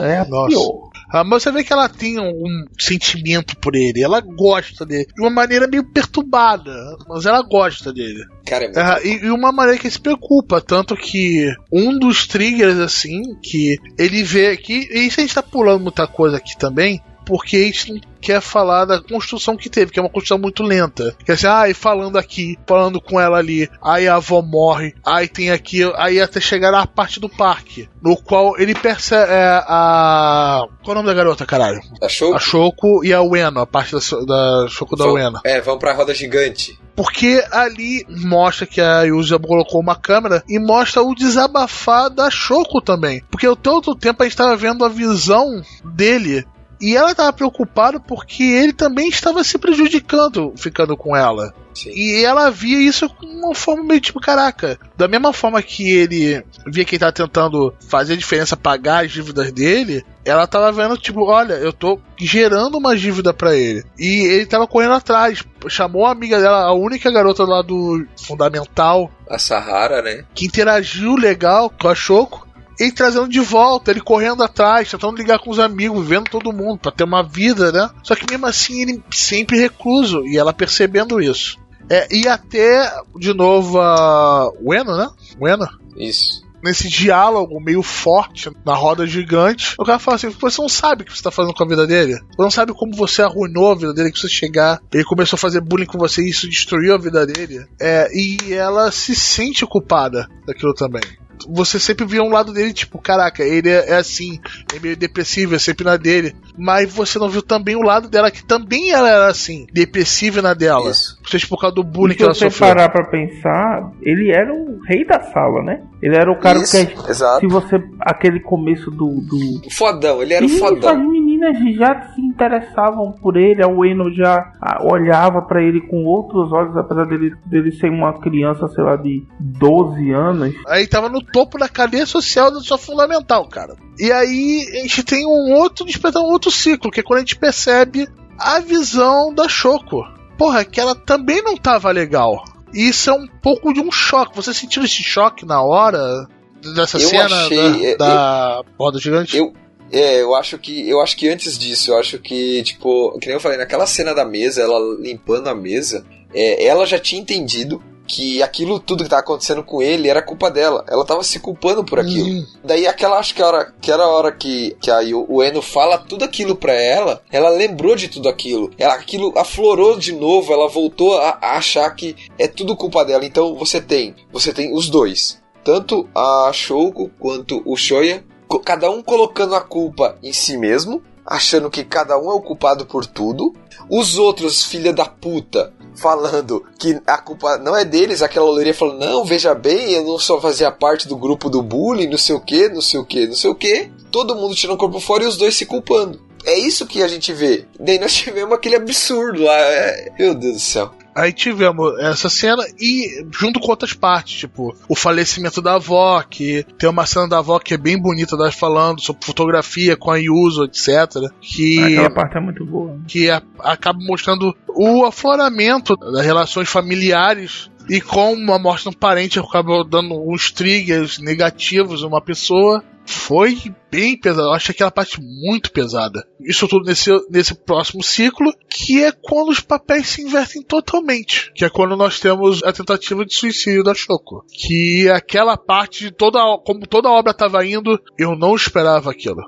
[0.00, 0.48] É a Nossa.
[0.48, 0.81] pior.
[1.12, 5.20] Ah, mas você vê que ela tem um sentimento por ele, ela gosta dele, de
[5.20, 6.72] uma maneira meio perturbada,
[7.06, 8.24] mas ela gosta dele.
[8.46, 12.78] Cara, é Ah, e, e uma maneira que se preocupa, tanto que um dos triggers,
[12.78, 14.88] assim, que ele vê que.
[14.90, 18.40] E isso a gente tá pulando muita coisa aqui também, porque a gente não quer
[18.40, 21.14] falar da construção que teve, que é uma construção muito lenta.
[21.24, 24.94] Que é assim, ah, e falando aqui, falando com ela ali, aí a avó morre,
[25.04, 29.60] aí tem aqui, aí até chegar na parte do parque, no qual ele percebe é,
[29.66, 30.64] a.
[30.84, 31.80] Qual é o nome da garota, caralho?
[32.00, 35.40] A Shoko e a Ueno, a parte da, da Shoko da Vão- Ueno.
[35.44, 36.78] É, vamos pra roda gigante.
[36.94, 42.82] Porque ali mostra que a Yusa colocou uma câmera e mostra o desabafar da Shoko
[42.82, 43.22] também.
[43.30, 46.44] Porque o todo tempo a gente estava vendo a visão dele.
[46.82, 51.54] E ela estava preocupada porque ele também estava se prejudicando ficando com ela.
[51.72, 51.90] Sim.
[51.94, 56.44] E ela via isso com uma forma meio tipo, caraca, da mesma forma que ele
[56.66, 60.96] via que ele tava tentando fazer a diferença, pagar as dívidas dele, ela tava vendo,
[60.96, 63.84] tipo, olha, eu tô gerando uma dívida pra ele.
[63.98, 69.10] E ele tava correndo atrás, chamou a amiga dela, a única garota lá do Fundamental,
[69.28, 70.24] A Sahara, né?
[70.34, 72.46] que interagiu legal com a Choco.
[72.82, 76.80] Ele trazendo de volta, ele correndo atrás, tentando ligar com os amigos, vendo todo mundo,
[76.80, 77.88] pra ter uma vida, né?
[78.02, 81.60] Só que mesmo assim ele sempre recluso, e ela percebendo isso.
[81.88, 85.08] É, e até, de novo, a Ueno, né?
[85.40, 85.68] Ueno?
[85.96, 86.42] Isso.
[86.60, 91.06] Nesse diálogo meio forte na roda gigante, o cara fala assim: você não sabe o
[91.06, 92.14] que você tá fazendo com a vida dele?
[92.14, 95.40] Você não sabe como você arruinou a vida dele, que você chegar, ele começou a
[95.40, 97.64] fazer bullying com você e isso destruiu a vida dele.
[97.80, 101.02] É, e ela se sente culpada daquilo também.
[101.48, 104.40] Você sempre vê um lado dele, tipo, caraca, ele é, é assim,
[104.74, 106.34] é meio depressivo, é sempre na dele.
[106.56, 110.54] Mas você não viu também o lado dela, que também ela era assim, depressiva na
[110.54, 110.90] dela.
[110.90, 111.18] Isso.
[111.26, 112.68] Seja por causa do bullying E que se ela você sofreu.
[112.68, 115.82] parar pra pensar, ele era o rei da sala, né?
[116.02, 117.10] Ele era o cara Isso, que.
[117.10, 117.40] exato.
[117.40, 117.76] Se você.
[118.00, 119.20] Aquele começo do.
[119.20, 119.62] do...
[119.66, 121.12] O fodão, ele era o fodão.
[121.44, 126.04] As meninas já se interessavam por ele, a Ueno já ah, olhava pra ele com
[126.04, 130.54] outros olhos, apesar dele, dele ser uma criança, sei lá, de 12 anos.
[130.68, 133.74] Aí tava no topo da cadeia social da sua fundamental, cara.
[133.98, 137.22] E aí a gente tem um outro despertar um outro ciclo, que é quando a
[137.22, 140.02] gente percebe a visão da Choco.
[140.38, 142.42] Porra, que ela também não tava legal.
[142.74, 144.34] E isso é um pouco de um choque.
[144.34, 146.26] Você sentiu esse choque na hora
[146.74, 149.36] dessa Eu cena achei- da, da roda gigante?
[149.36, 149.52] Eu,
[149.92, 153.34] é, eu acho que eu acho que antes disso, eu acho que tipo, que nem
[153.34, 157.82] eu falei, naquela cena da mesa, ela limpando a mesa, é, ela já tinha entendido
[158.06, 160.84] que aquilo tudo que tava acontecendo com ele era culpa dela.
[160.88, 162.28] Ela tava se culpando por aquilo.
[162.28, 162.46] Uhum.
[162.64, 165.62] Daí aquela acho que a hora que era a hora que, que aí o, Eno
[165.62, 168.70] fala tudo aquilo pra ela, ela lembrou de tudo aquilo.
[168.76, 173.24] Ela aquilo aflorou de novo, ela voltou a, a achar que é tudo culpa dela.
[173.24, 178.24] Então você tem, você tem os dois, tanto a Shouko quanto o Shoya,
[178.64, 182.84] cada um colocando a culpa em si mesmo, achando que cada um é o culpado
[182.86, 183.54] por tudo.
[183.90, 189.00] Os outros, filha da puta, falando que a culpa não é deles, aquela loirinha falando,
[189.04, 192.40] não, veja bem, eu não só fazia parte do grupo do bullying, não sei o
[192.40, 193.90] que, não sei o que, não sei o que.
[194.10, 196.20] Todo mundo tirando o corpo fora e os dois se culpando.
[196.44, 197.66] É isso que a gente vê.
[197.78, 199.56] Daí nós tivemos aquele absurdo lá.
[199.56, 200.90] é- Meu Deus do céu.
[201.14, 206.64] Aí tivemos essa cena e junto com outras partes, tipo, o falecimento da avó, que
[206.78, 210.16] tem uma cena da avó que é bem bonita, nós falando sobre fotografia com a
[210.16, 211.30] Yuso, etc.
[211.40, 212.98] Que Aquela parte é muito boa.
[213.06, 218.92] que a- acaba mostrando o afloramento das relações familiares e com a morte de um
[218.92, 222.82] parente acaba dando uns triggers negativos a uma pessoa.
[223.04, 223.56] Foi
[223.90, 226.26] bem pesado, eu acho aquela parte muito pesada.
[226.40, 231.52] Isso tudo nesse, nesse próximo ciclo, que é quando os papéis se invertem totalmente.
[231.54, 234.44] Que é quando nós temos a tentativa de suicídio da Shoko.
[234.48, 239.42] Que aquela parte de toda, como toda a obra estava indo, eu não esperava aquilo.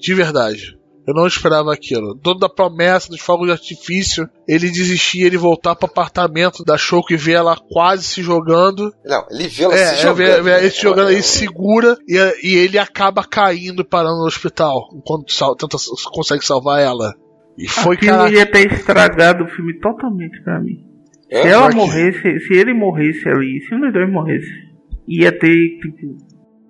[0.00, 0.79] De verdade.
[1.06, 2.14] Eu não esperava aquilo.
[2.14, 7.12] Toda a promessa dos fogos de artifício, ele desistir, ele voltar pro apartamento da Shoko
[7.12, 8.92] e ver ela quase se jogando.
[9.04, 10.16] Não, ele vê ela É, se é jogando.
[10.16, 10.58] ver né?
[10.60, 14.88] ele se jogando aí, segura e, e ele acaba caindo e parando no hospital.
[14.94, 15.76] Enquanto sal, tenta,
[16.12, 17.12] consegue salvar ela.
[17.58, 18.30] E foi, Aquilo cara.
[18.32, 20.84] ia ter estragado o filme totalmente pra mim.
[21.30, 24.48] É, se ela porque- morresse, se ele morresse ali, se um dos dois morresse,
[25.08, 26.16] ia ter, tipo,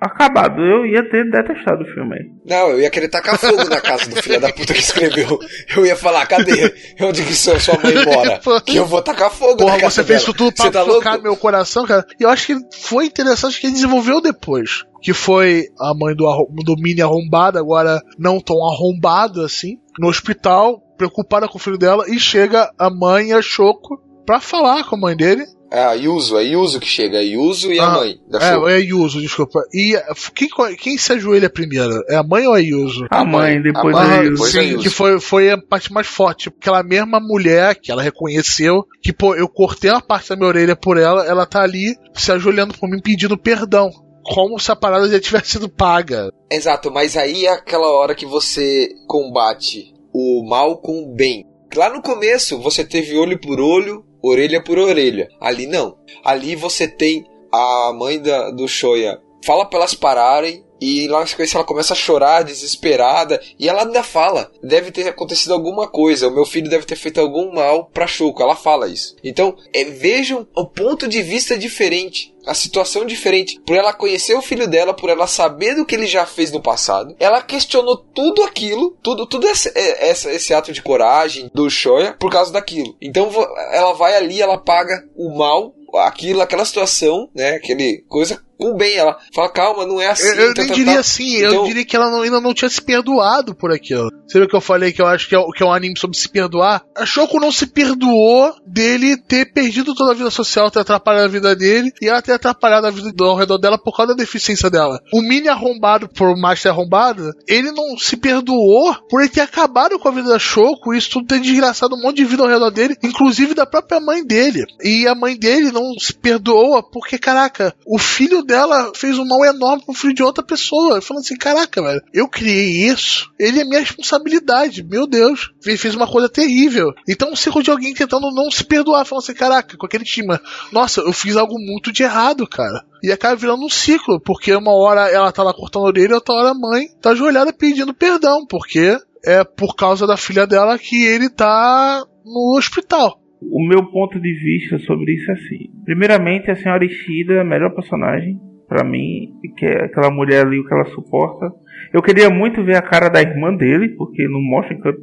[0.01, 0.61] acabado.
[0.61, 2.31] Eu ia ter detestado o filme aí.
[2.47, 5.39] Não, eu ia querer tacar fogo na casa do filho da puta que escreveu.
[5.77, 6.73] Eu ia falar, cadê?
[7.01, 8.41] Onde que sua, sua mãe mora?
[8.65, 10.23] Que eu vou tacar fogo Porra, na casa você fez dela.
[10.23, 11.23] isso tudo pra tá tocar louco?
[11.23, 12.05] meu coração, cara.
[12.19, 14.85] E eu acho que foi interessante que ele desenvolveu depois.
[15.03, 16.25] Que foi a mãe do,
[16.65, 22.05] do mini arrombado, agora não tão arrombado assim, no hospital, preocupada com o filho dela,
[22.09, 25.45] e chega a mãe e a Choco pra falar com a mãe dele.
[25.71, 28.69] É a Yuzo, é Yuzo que chega, é Yuzo e a Ah, mãe da Show.
[28.69, 29.61] É, é Yuzo, desculpa.
[29.73, 30.03] E eh,
[30.35, 32.03] quem, quem se ajoelha primeiro?
[32.09, 33.07] É a mãe ou é Yuzo?
[33.09, 34.31] A mãe, depois a mãe, aí.
[34.31, 34.83] depois sim, a Yuzo.
[34.83, 36.49] que foi, foi a parte mais forte.
[36.49, 40.75] Aquela mesma mulher que ela reconheceu, que pô, eu cortei uma parte da minha orelha
[40.75, 43.91] por ela, ela tá ali se ajoelhando por mim pedindo perdão.
[44.25, 46.31] Como se a parada já tivesse sido paga.
[46.51, 51.45] Exato, mas aí é aquela hora que você combate o mal com o bem.
[51.75, 55.29] Lá no começo você teve olho por olho, orelha por orelha.
[55.41, 55.97] Ali não.
[56.25, 61.27] Ali você tem a mãe da, do Shoya fala pra elas pararem e lá na
[61.27, 66.29] sequência ela começa a chorar desesperada e ela ainda fala: deve ter acontecido alguma coisa,
[66.29, 68.43] o meu filho deve ter feito algum mal pra Shoko.
[68.43, 69.17] Ela fala isso.
[69.23, 72.35] Então é, vejam o ponto de vista diferente.
[72.47, 76.07] A situação diferente, por ela conhecer o filho dela, por ela saber do que ele
[76.07, 80.73] já fez no passado, ela questionou tudo aquilo, tudo, tudo esse, é, essa- esse ato
[80.73, 82.97] de coragem do Shoya por causa daquilo.
[83.01, 83.29] Então
[83.73, 88.97] ela vai ali, ela paga o mal, aquilo, aquela situação, né, aquele coisa com bem.
[88.97, 90.27] Ela fala, calma, não é assim.
[90.29, 91.01] Eu, eu tá, nem tá, diria tá.
[91.01, 94.11] assim, eu Então- diria que ela não- ainda não tinha se perdoado por aquilo.
[94.29, 96.17] Você viu que eu falei que eu acho que é, que é um anime sobre
[96.17, 96.85] se perdoar?
[96.97, 101.29] A Shoko não se perdoou dele ter perdido toda a vida social, ter atrapalhado a
[101.29, 104.71] vida dele e ela ter atrapalhado a vida ao redor dela por causa da deficiência
[104.71, 105.01] dela.
[105.13, 109.99] O mini arrombado, por mais ser arrombado, ele não se perdoou por ele ter acabado
[109.99, 112.49] com a vida da Shoko e isso tudo ter desgraçado um monte de vida ao
[112.49, 114.65] redor dele, inclusive da própria mãe dele.
[114.83, 119.45] E a mãe dele não se perdoa porque, caraca, o filho dela fez um mal
[119.45, 121.01] enorme pro filho de outra pessoa.
[121.01, 125.53] Falo assim, caraca, velho, eu criei isso, ele é minha responsabilidade, meu Deus.
[125.65, 126.93] Ele fez uma coisa terrível.
[127.09, 130.37] Então, um ciclo de alguém tentando não se perdoar, falando assim, caraca, com aquele time,
[130.73, 132.85] nossa, eu fiz algo muito de errado, cara.
[133.03, 136.35] E acaba virando um ciclo, porque uma hora ela tá lá cortando a orelha, outra
[136.35, 141.05] hora a mãe tá ajoelhada pedindo perdão, porque é por causa da filha dela que
[141.05, 143.20] ele tá no hospital.
[143.43, 145.71] O meu ponto de vista sobre isso é assim.
[145.85, 148.39] Primeiramente, a senhora Ishida é a melhor personagem
[148.69, 151.51] pra mim, que é aquela mulher ali, o que ela suporta.
[151.93, 155.01] Eu queria muito ver a cara da irmã dele, porque não mostra em canto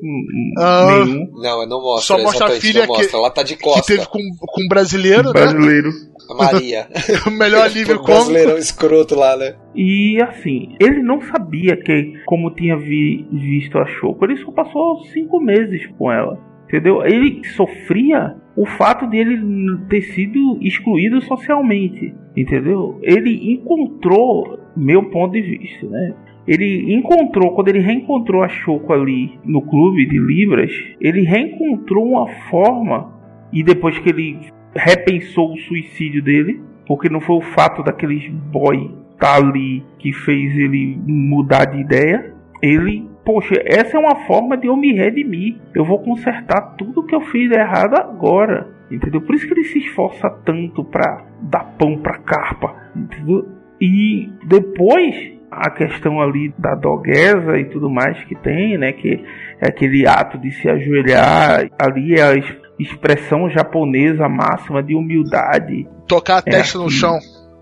[0.58, 1.04] Ah.
[1.04, 1.26] nenhum.
[1.34, 2.16] Não, não mostra.
[2.18, 3.94] Só mostra a filha que- Ela tá de Que costa.
[3.94, 5.32] teve com, com um brasileiro, né?
[5.34, 5.90] brasileiro.
[6.30, 6.88] A Maria.
[7.26, 8.06] O melhor alívio o cômico.
[8.06, 9.56] brasileirão escroto lá, né?
[9.76, 15.04] E assim, ele não sabia que, como tinha vi- visto a Shoko, ele só passou
[15.12, 16.38] cinco meses com ela.
[16.68, 17.06] Entendeu?
[17.06, 22.14] Ele sofria o fato de ele ter sido excluído socialmente.
[22.36, 23.00] Entendeu?
[23.02, 26.14] Ele encontrou, meu ponto de vista, né?
[26.48, 32.28] Ele encontrou, quando ele reencontrou a Shoko ali no clube de Libras, ele reencontrou uma
[32.50, 33.14] forma,
[33.52, 34.40] e depois que ele
[34.74, 38.90] repensou o suicídio dele, porque não foi o fato daqueles boy
[39.20, 42.34] tá ali que fez ele mudar de ideia.
[42.62, 45.58] Ele, poxa, essa é uma forma de eu me redimir.
[45.76, 48.70] Eu vou consertar tudo que eu fiz errado agora.
[48.90, 49.20] Entendeu?
[49.22, 52.74] Por isso que ele se esforça tanto pra dar pão pra carpa.
[52.96, 53.46] Entendeu?
[53.82, 55.14] E depois
[55.52, 58.94] a questão ali da doguesa e tudo mais que tem, né?
[58.94, 59.24] Que
[59.62, 61.68] é aquele ato de se ajoelhar.
[61.78, 65.86] Ali é a es- expressão japonesa máxima de humildade.
[66.08, 66.94] Tocar a É testa no aqui.
[66.94, 67.18] chão.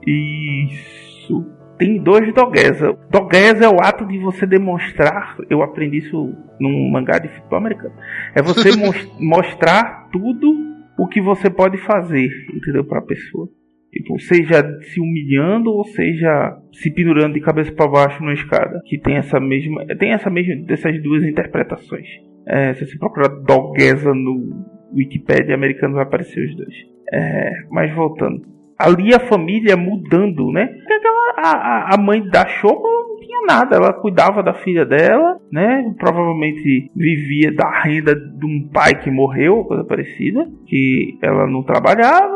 [0.07, 1.54] Isso.
[1.77, 2.97] Tem dois doguesa.
[3.11, 5.35] Doguesa é o ato de você demonstrar.
[5.49, 7.93] Eu aprendi isso num mangá de futebol americano.
[8.33, 10.53] É você mos- mostrar tudo
[10.97, 12.85] o que você pode fazer, entendeu?
[12.85, 13.47] Pra pessoa.
[13.91, 18.81] Tipo, seja se humilhando ou seja se pendurando de cabeça para baixo numa escada.
[18.85, 19.85] Que tem essa mesma.
[19.97, 20.55] Tem essa mesma.
[20.65, 22.07] dessas duas interpretações.
[22.47, 26.73] É, se você procurar doguesa no Wikipedia americano vai aparecer os dois.
[27.13, 28.41] É, mas voltando
[28.77, 30.63] ali a família mudando, né?
[30.63, 35.39] Aquela, a, a- a mãe da Choco não tinha nada, ela cuidava da filha dela,
[35.51, 35.93] né?
[35.97, 42.33] Provavelmente vivia da renda de um pai que morreu, coisa parecida, que ela não trabalhava,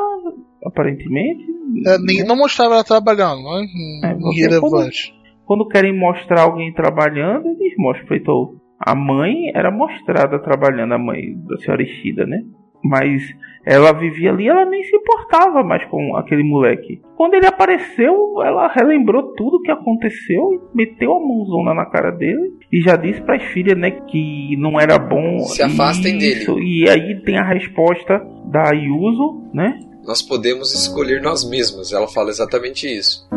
[0.65, 1.43] aparentemente.
[1.85, 2.23] É, nem- né?
[2.27, 5.13] não mostrava ela trabalhando, não É, é irrelevante.
[5.45, 8.07] Quando querem mostrar alguém trabalhando, eles mostram.
[8.07, 12.41] Feito, a mãe era mostrada trabalhando, a mãe da senhora Ishida, né?
[12.83, 13.21] Mas
[13.65, 17.01] ela vivia ali, ela nem se importava mais com aquele moleque.
[17.15, 22.53] Quando ele apareceu, ela relembrou tudo que aconteceu e meteu a mãozona na cara dele
[22.71, 25.39] e já disse para as filhas, né, que não era bom.
[25.39, 26.59] Se afastem isso.
[26.59, 29.79] E aí tem a resposta da Yuzo, né?
[30.05, 31.93] Nós podemos escolher nós mesmos.
[31.93, 33.27] Ela fala exatamente isso.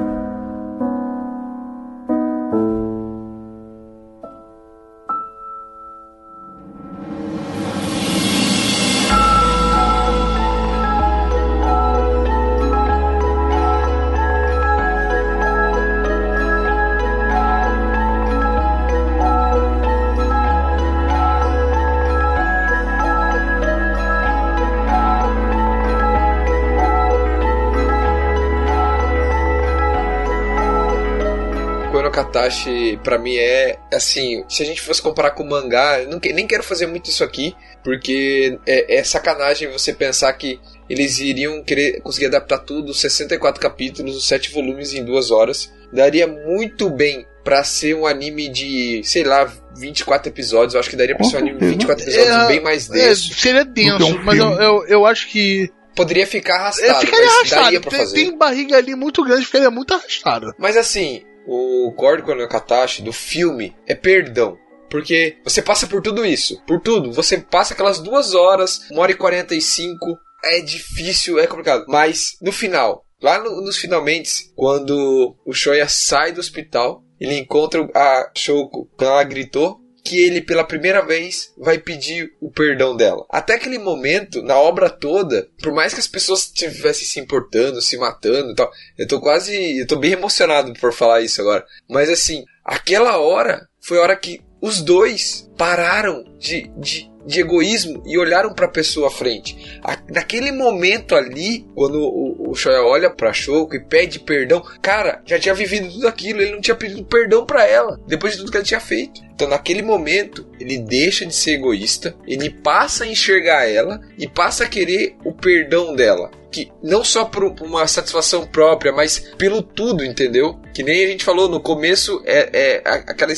[32.42, 34.44] Katashi, pra mim, é assim.
[34.48, 37.08] Se a gente fosse comparar com o mangá, eu não, que- nem quero fazer muito
[37.10, 42.92] isso aqui, porque é, é sacanagem você pensar que eles iriam querer conseguir adaptar tudo,
[42.92, 45.72] 64 capítulos, os 7 volumes em duas horas.
[45.92, 50.74] Daria muito bem pra ser um anime de, sei lá, 24 episódios.
[50.74, 51.78] Eu acho que daria pra ser um anime de certeza.
[51.78, 53.34] 24 episódios É, bem mais É, denso.
[53.34, 55.70] seria denso, um mas eu, eu, eu acho que.
[55.94, 57.62] Poderia ficar É, arrastado, ficaria mas arrastado.
[57.64, 60.54] daria pra Tem, tem barriga ali muito grande, ficaria muito arrastado.
[60.58, 64.56] Mas assim, o Gordo no Katashi do filme é perdão.
[64.90, 66.62] Porque você passa por tudo isso.
[66.66, 67.12] Por tudo.
[67.12, 69.96] Você passa aquelas duas horas, uma hora e 45.
[70.44, 71.84] É difícil, é complicado.
[71.88, 77.88] Mas no final, lá no- nos finalmente, quando o Shoya sai do hospital, ele encontra
[77.94, 79.78] a Shoko quando ela gritou.
[80.04, 83.24] Que ele, pela primeira vez, vai pedir o perdão dela.
[83.30, 87.96] Até aquele momento, na obra toda, por mais que as pessoas estivessem se importando, se
[87.96, 89.78] matando e tal, eu tô quase.
[89.78, 91.64] Eu tô bem emocionado por falar isso agora.
[91.88, 98.02] Mas assim, aquela hora foi a hora que os dois pararam de, de, de egoísmo
[98.06, 99.78] e olharam pra pessoa à frente.
[99.82, 105.22] A- naquele momento ali, quando o, o Shoya olha pra Shoko e pede perdão, cara,
[105.24, 108.50] já tinha vivido tudo aquilo, ele não tinha pedido perdão pra ela, depois de tudo
[108.50, 109.20] que ele tinha feito.
[109.34, 114.64] Então, naquele momento, ele deixa de ser egoísta, ele passa a enxergar ela e passa
[114.64, 116.30] a querer o perdão dela.
[116.50, 120.60] Que não só por uma satisfação própria, mas pelo tudo, entendeu?
[120.72, 123.32] Que nem a gente falou no começo, é, é aquela,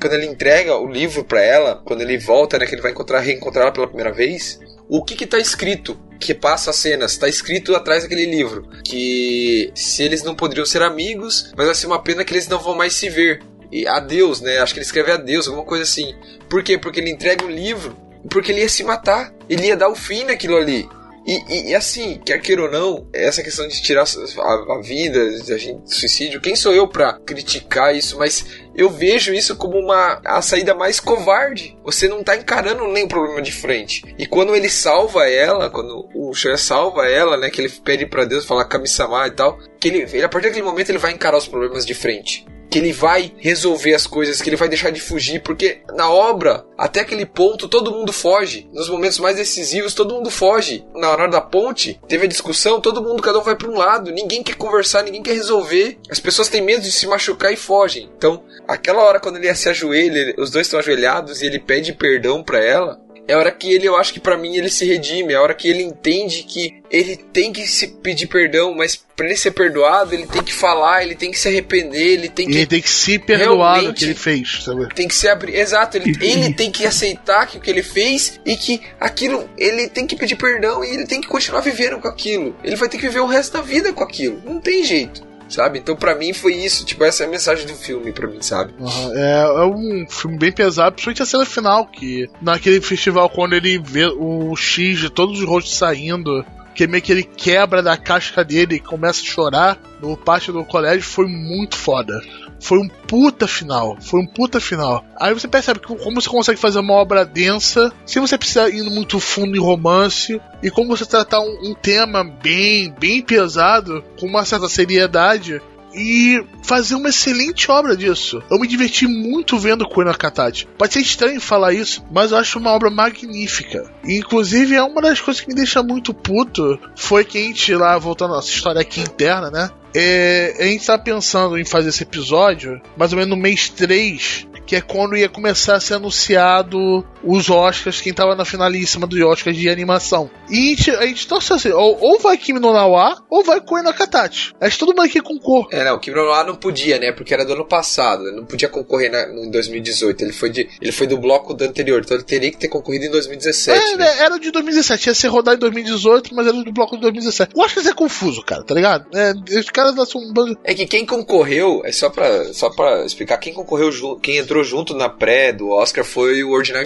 [0.00, 3.20] quando ele entrega o livro pra ela, quando ele volta, né, que ele vai encontrar,
[3.20, 4.58] reencontrar ela pela primeira vez,
[4.88, 5.96] o que que tá escrito?
[6.18, 10.82] Que passa as cenas, tá escrito atrás daquele livro que se eles não poderiam ser
[10.82, 13.40] amigos, mas vai ser uma pena que eles não vão mais se ver.
[13.72, 14.58] E adeus, né?
[14.58, 16.12] Acho que ele escreve adeus, alguma coisa assim.
[16.48, 16.76] Por quê?
[16.76, 17.96] Porque ele entrega o livro,
[18.28, 20.88] porque ele ia se matar, ele ia dar o fim naquilo ali.
[21.26, 25.38] E, e- e assim, quer queira ou não, essa questão de tirar a, a vida,
[25.40, 28.18] de a gente suicídio, quem sou eu pra criticar isso?
[28.18, 31.76] Mas eu vejo isso como uma a saída mais covarde.
[31.84, 34.02] Você não tá encarando nem o problema de frente.
[34.18, 38.24] E quando ele salva ela, quando o Shoya salva ela, né, que ele pede pra
[38.24, 41.36] Deus falar Kami-sama e tal, que ele, ele, a partir daquele momento ele vai encarar
[41.36, 45.00] os problemas de frente que ele vai resolver as coisas, que ele vai deixar de
[45.00, 48.68] fugir, porque na obra, até aquele ponto, todo mundo foge.
[48.72, 50.84] Nos momentos mais decisivos, todo mundo foge.
[50.94, 54.12] Na hora da ponte, teve a discussão, todo mundo, cada um vai para um lado,
[54.12, 55.98] ninguém quer conversar, ninguém quer resolver.
[56.08, 58.08] As pessoas têm medo de se machucar e fogem.
[58.16, 62.42] Então, aquela hora quando ele se ajoelha, os dois estão ajoelhados e ele pede perdão
[62.42, 65.32] para ela, é a hora que ele, eu acho que pra mim ele se redime,
[65.32, 69.26] é a hora que ele entende que ele tem que se pedir perdão, mas pra
[69.26, 72.52] ele ser perdoado, ele tem que falar, ele tem que se arrepender, ele tem E
[72.52, 74.88] ele que tem que se perdoar do que ele fez, sabe?
[74.94, 78.40] tem que se abrir, exato, ele, ele tem que aceitar que o que ele fez
[78.44, 82.08] e que aquilo, ele tem que pedir perdão e ele tem que continuar vivendo com
[82.08, 82.56] aquilo.
[82.64, 84.42] Ele vai ter que viver o resto da vida com aquilo.
[84.44, 85.29] Não tem jeito.
[85.50, 85.80] Sabe?
[85.80, 86.84] Então, pra mim, foi isso.
[86.84, 88.72] Tipo, essa é a mensagem do filme, pra mim, sabe?
[88.80, 93.54] Aham, É, é um filme bem pesado, principalmente a cena final, que naquele festival, quando
[93.54, 96.44] ele vê o X de todos os rostos saindo,
[96.74, 100.64] que meio que ele quebra da casca dele e começa a chorar no pátio do
[100.64, 102.22] colégio, foi muito foda.
[102.60, 103.96] Foi um puta final.
[104.00, 105.04] Foi um puta final.
[105.18, 108.82] Aí você percebe que como você consegue fazer uma obra densa, sem você precisar ir
[108.84, 114.26] muito fundo em romance, e como você tratar um, um tema bem, bem pesado, com
[114.26, 115.60] uma certa seriedade,
[115.94, 118.42] e fazer uma excelente obra disso.
[118.50, 120.66] Eu me diverti muito vendo Koino Katachi.
[120.78, 123.90] Pode ser estranho falar isso, mas eu acho uma obra magnífica.
[124.04, 127.74] E, inclusive, é uma das coisas que me deixa muito puto foi que a gente,
[127.74, 129.70] lá, voltando à nossa história aqui interna, né?
[129.94, 134.46] É, a gente tá pensando em fazer esse episódio mais ou menos no mês 3,
[134.66, 139.20] que é quando ia começar a ser anunciado os Oscars, quem tava na finalíssima dos
[139.20, 140.30] Oscars de animação.
[140.48, 143.60] E a gente, a gente torce assim, ou, ou vai Kimi no Nawa, ou vai
[143.60, 144.52] Koino Katachi.
[144.60, 145.76] Acho que todo mundo aqui concorda.
[145.76, 147.12] É, não, o Kim Jong-un não podia, né?
[147.12, 148.26] Porque era do ano passado.
[148.26, 150.22] Ele não podia concorrer na, em 2018.
[150.22, 152.00] Ele foi, de, ele foi do bloco do anterior.
[152.00, 153.78] Então ele teria que ter concorrido em 2017.
[153.78, 154.04] É, né?
[154.04, 157.52] né, era de 2017, ia ser rodado em 2018, mas era do bloco de 2017.
[157.56, 159.06] Eu acho que isso é confuso, cara, tá ligado?
[159.14, 160.58] É, os caras são um bando.
[160.64, 163.90] É que quem concorreu, é só pra, só pra explicar, quem concorreu,
[164.22, 166.82] quem entrou junto na pré do Oscar foi o Ordinal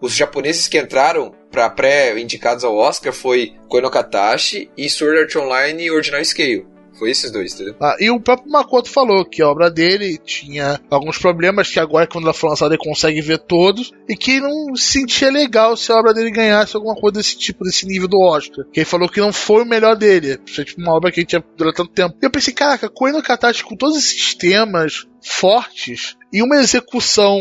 [0.00, 5.36] Os japoneses que entraram pra pré indicados ao Oscar foi Koino Katashi e Sword Art
[5.36, 6.66] Online e Ordinal Scale.
[6.98, 7.76] Foi esses dois, entendeu?
[7.80, 12.08] Ah, e o próprio Makoto falou que a obra dele tinha alguns problemas que agora,
[12.08, 13.92] quando ela for lançada, ele consegue ver todos.
[14.08, 17.62] E que não se sentia legal se a obra dele ganhasse alguma coisa desse tipo,
[17.62, 18.64] desse nível do Oscar.
[18.72, 20.40] Que ele falou que não foi o melhor dele.
[20.52, 22.16] Foi tipo uma obra que ele tinha durante tanto tempo.
[22.20, 27.38] E eu pensei, caraca, Koino Katachi com todos esses temas fortes e uma execução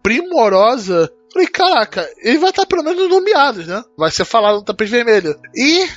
[0.00, 1.10] primorosa.
[1.32, 3.82] Falei, caraca, ele vai estar pelo menos nomeado, né?
[3.96, 5.38] Vai ser falado no tapete vermelho.
[5.54, 5.88] E.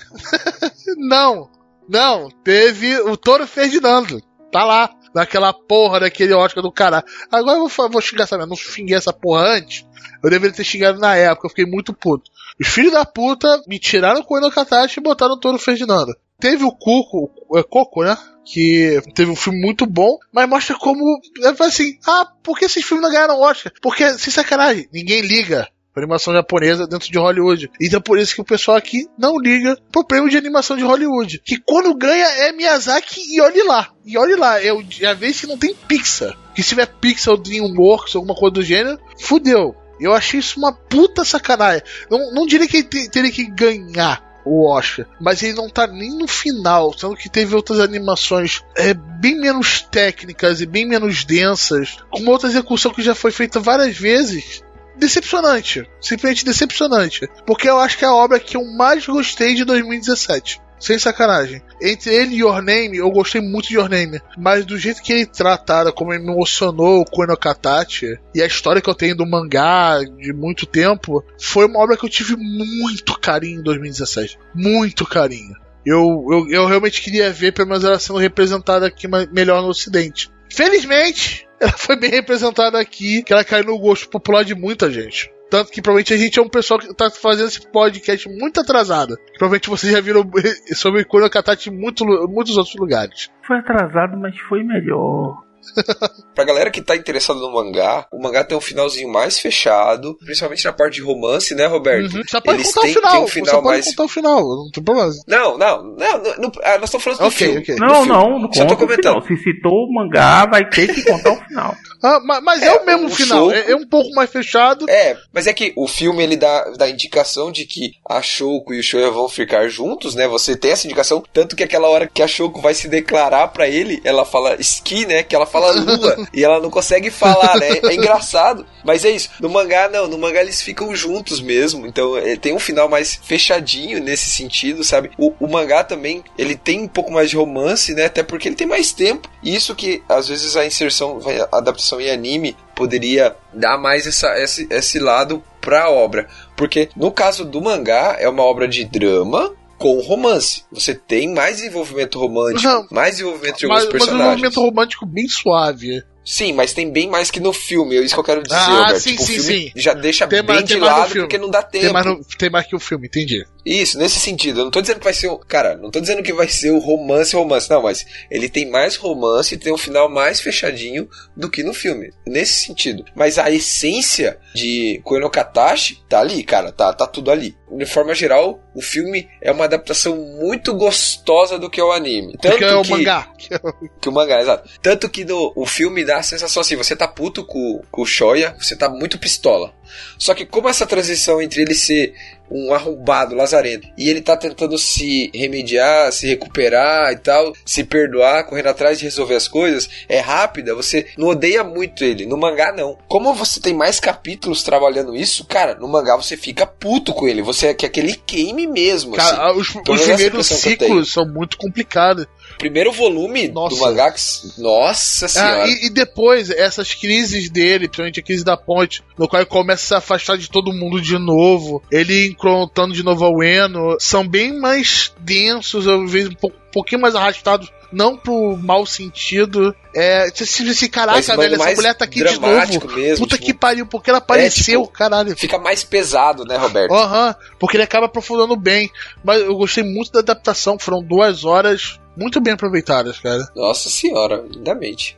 [0.98, 1.50] não,
[1.90, 4.22] não, teve o Toro Ferdinando.
[4.52, 4.90] Tá lá.
[5.14, 7.04] naquela porra daquele Oscar do cara.
[7.32, 8.50] Agora eu vou, vou xingar essa merda.
[8.50, 9.86] Não xinguei essa porra antes.
[10.24, 12.32] Eu deveria ter xingado na época, eu fiquei muito puto.
[12.60, 16.16] Os filhos da puta me tiraram com o Enokatashi e botaram o Toro Ferdinando.
[16.40, 18.18] Teve o Cuco, é Coco, né?
[18.46, 21.20] Que teve um filme muito bom, mas mostra como.
[21.42, 23.72] É assim, ah, por que esses filmes não ganharam Oscar?
[23.82, 27.72] Porque, sem sacanagem, ninguém liga pra animação japonesa dentro de Hollywood.
[27.80, 31.40] Então por isso que o pessoal aqui não liga pro prêmio de animação de Hollywood.
[31.44, 33.90] Que quando ganha é Miyazaki e olhe lá.
[34.06, 34.68] E olhe lá, é,
[35.02, 36.38] é a vez que não tem Pixar.
[36.54, 39.74] Que se tiver Pixar ou Dreamworks, alguma coisa do gênero, fudeu.
[39.98, 41.82] Eu achei isso uma puta sacanagem.
[42.12, 45.88] Não, não diria que ele te- teria que ganhar o Oscar, mas ele não tá
[45.88, 51.26] nem no final, sendo que teve outras animações é, bem menos técnicas e bem menos
[51.26, 54.64] densas, com outra execução que já foi feita várias vezes.
[54.98, 59.66] Decepcionante, simplesmente decepcionante, porque eu acho que é a obra que eu mais gostei de
[59.66, 60.62] 2017.
[60.86, 61.64] Sem sacanagem.
[61.82, 64.22] Entre ele e Your Name, eu gostei muito de Your Name.
[64.38, 68.80] Mas do jeito que ele trataram, como ele me emocionou o Enokatachi, e a história
[68.80, 73.20] que eu tenho do mangá de muito tempo, foi uma obra que eu tive muito
[73.20, 74.38] carinho em 2017.
[74.54, 75.56] Muito carinho.
[75.84, 80.30] Eu, eu, eu realmente queria ver, pelo menos ela sendo representada aqui melhor no Ocidente.
[80.54, 85.32] Felizmente, ela foi bem representada aqui, que ela caiu no gosto popular de muita gente.
[85.56, 89.18] Tanto que provavelmente a gente é um pessoal que tá fazendo esse podcast muito atrasado.
[89.38, 90.24] Provavelmente vocês já viram
[90.76, 93.30] sobre Kono Katachi em muito, muitos outros lugares.
[93.48, 95.44] Foi atrasado, mas foi melhor.
[96.36, 100.64] Pra galera que tá interessada no mangá, o mangá tem um finalzinho mais fechado, principalmente
[100.64, 102.14] na parte de romance, né, Roberto?
[102.18, 102.22] Uhum.
[102.28, 103.12] Só pode Eles contar têm- o final.
[103.14, 105.12] têm um final pode mais- contar o final, não tem problema.
[105.28, 107.60] Não, não, não, não, não- ah, nós estamos falando do Ok, filme.
[107.62, 107.76] ok.
[107.76, 108.08] do Não, filme.
[108.10, 109.14] não, não Só tô conta o final.
[109.16, 109.28] comentando.
[109.28, 111.76] Se citou o mangá, vai ter que contar o final.
[112.06, 113.52] Ah, ma- mas é, É, o mesmo o final.
[113.52, 114.90] É, é um pouco mais fechado.
[114.90, 118.80] É, mas é que o filme ele dá, dá indicação de que a Shoko e
[118.80, 120.28] o Shoya vão ficar juntos, né?
[120.28, 123.68] Você tem essa indicação, tanto que aquela hora que a Shoko vai se declarar pra
[123.68, 125.24] ele, ela fala ski, né?
[125.24, 127.80] Que ela fala lua e ela não consegue falar, né?
[127.84, 129.30] É engraçado, mas é isso.
[129.40, 133.20] No mangá não, no mangá eles ficam juntos mesmo, então é, tem um final mais
[133.24, 135.10] fechadinho nesse sentido, sabe?
[135.18, 138.06] O, o mangá também, ele tem um pouco mais de romance, né?
[138.06, 139.30] Até porque ele tem mais tempo.
[139.44, 141.20] E isso que às vezes a inserção,
[141.52, 146.28] a adaptação em anime poderia dar mais essa, esse, esse lado pra obra.
[146.56, 150.64] Porque no caso do mangá, é uma obra de drama com romance.
[150.72, 152.88] Você tem mais desenvolvimento romântico, Não.
[152.92, 154.30] mais desenvolvimento de Mas, alguns mas um personagens.
[154.42, 156.04] movimento romântico bem suave.
[156.26, 158.66] Sim, mas tem bem mais que no filme, é isso que eu quero dizer, Ah,
[158.80, 159.00] Roberto.
[159.00, 159.72] sim, tipo, sim, o filme sim.
[159.76, 161.84] já deixa Tem bem mais- de lado porque não dá tempo.
[161.86, 163.46] Tem mais, no- tem mais que o filme, entendi.
[163.66, 164.60] Isso, nesse sentido.
[164.60, 165.38] Eu não tô dizendo que vai ser o.
[165.40, 167.68] Cara, não tô dizendo que vai ser o romance romance.
[167.68, 171.74] Não, mas ele tem mais romance e tem um final mais fechadinho do que no
[171.74, 172.12] filme.
[172.28, 173.04] Nesse sentido.
[173.16, 176.72] Mas a essência de Koeno Katashi tá ali, cara.
[176.72, 177.56] Tá, tá tudo ali.
[177.76, 182.34] De forma geral, o filme é uma adaptação muito gostosa do que é o anime.
[182.40, 183.28] Tanto Porque é o que, mangá.
[184.00, 184.70] que o mangá, exato.
[184.80, 188.06] Tanto que no, o filme dá a sensação assim: você tá puto com, com o
[188.06, 189.74] Shoya, você tá muito pistola.
[190.18, 192.14] Só que como essa transição entre ele ser
[192.50, 198.44] um arrombado, lazarento, e ele tá tentando se remediar, se recuperar e tal, se perdoar,
[198.44, 202.26] correndo atrás de resolver as coisas, é rápida, você não odeia muito ele.
[202.26, 202.98] No mangá, não.
[203.08, 207.42] Como você tem mais capítulos trabalhando isso, cara, no mangá você fica puto com ele.
[207.42, 209.16] Você quer que ele queime mesmo.
[209.16, 209.36] assim.
[209.36, 212.28] Cara, os, Pelo os essa primeiros ciclos são muito complicados.
[212.58, 213.76] Primeiro volume Nossa.
[213.76, 214.14] do mangá,
[214.58, 215.64] nossa senhora.
[215.64, 219.50] Ah, e, e depois, essas crises dele, principalmente a crise da ponte, no qual ele
[219.50, 223.98] começa a se afastar de todo mundo de novo, ele encontrando de novo ao Eno,
[224.00, 228.86] são bem mais densos, às vezes um, pouco- um pouquinho mais arrastados, não pro mau
[228.86, 229.74] sentido.
[229.94, 232.96] É, você se assim, caraca, velho, essa mulher tá aqui de novo.
[232.96, 235.36] mesmo, Puta tipo, que pariu, porque ela apareceu, tipo, caralho.
[235.38, 236.94] Fica mais pesado, né, Roberto?
[236.94, 238.92] Aham, porque ele acaba aprofundando bem.
[239.24, 243.44] Mas eu gostei muito da adaptação, foram duas horas muito bem aproveitadas, cara.
[243.56, 245.18] Nossa senhora, lindamente.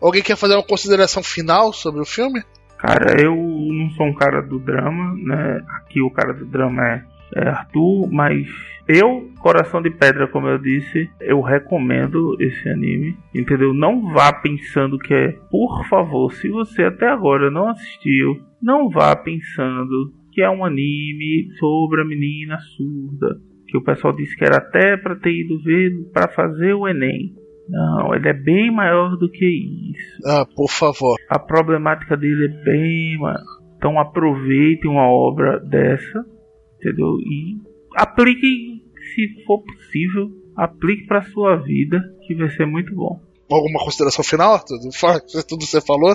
[0.00, 2.42] Alguém quer fazer uma consideração final sobre o filme?
[2.78, 5.64] Cara, eu não sou um cara do drama, né?
[5.76, 7.04] Aqui o cara do drama é,
[7.36, 8.46] é Arthur, mas
[8.86, 13.72] eu, Coração de Pedra, como eu disse, eu recomendo esse anime, entendeu?
[13.72, 19.16] Não vá pensando que é, por favor, se você até agora não assistiu, não vá
[19.16, 23.40] pensando que é um anime sobre a menina surda,
[23.74, 27.34] que o pessoal disse que era até para ter ido ver para fazer o Enem.
[27.68, 31.16] Não, ele é bem maior do que isso Ah, por favor.
[31.28, 33.40] a problemática dele é bem maior.
[33.76, 36.24] Então aproveitem uma obra dessa,
[36.78, 37.16] entendeu?
[37.18, 37.56] E
[37.96, 38.80] apliquem,
[39.14, 43.18] se for possível, aplique para sua vida, que vai ser muito bom.
[43.50, 44.78] Alguma consideração final, Arthur?
[44.94, 46.14] Fala tudo que você falou.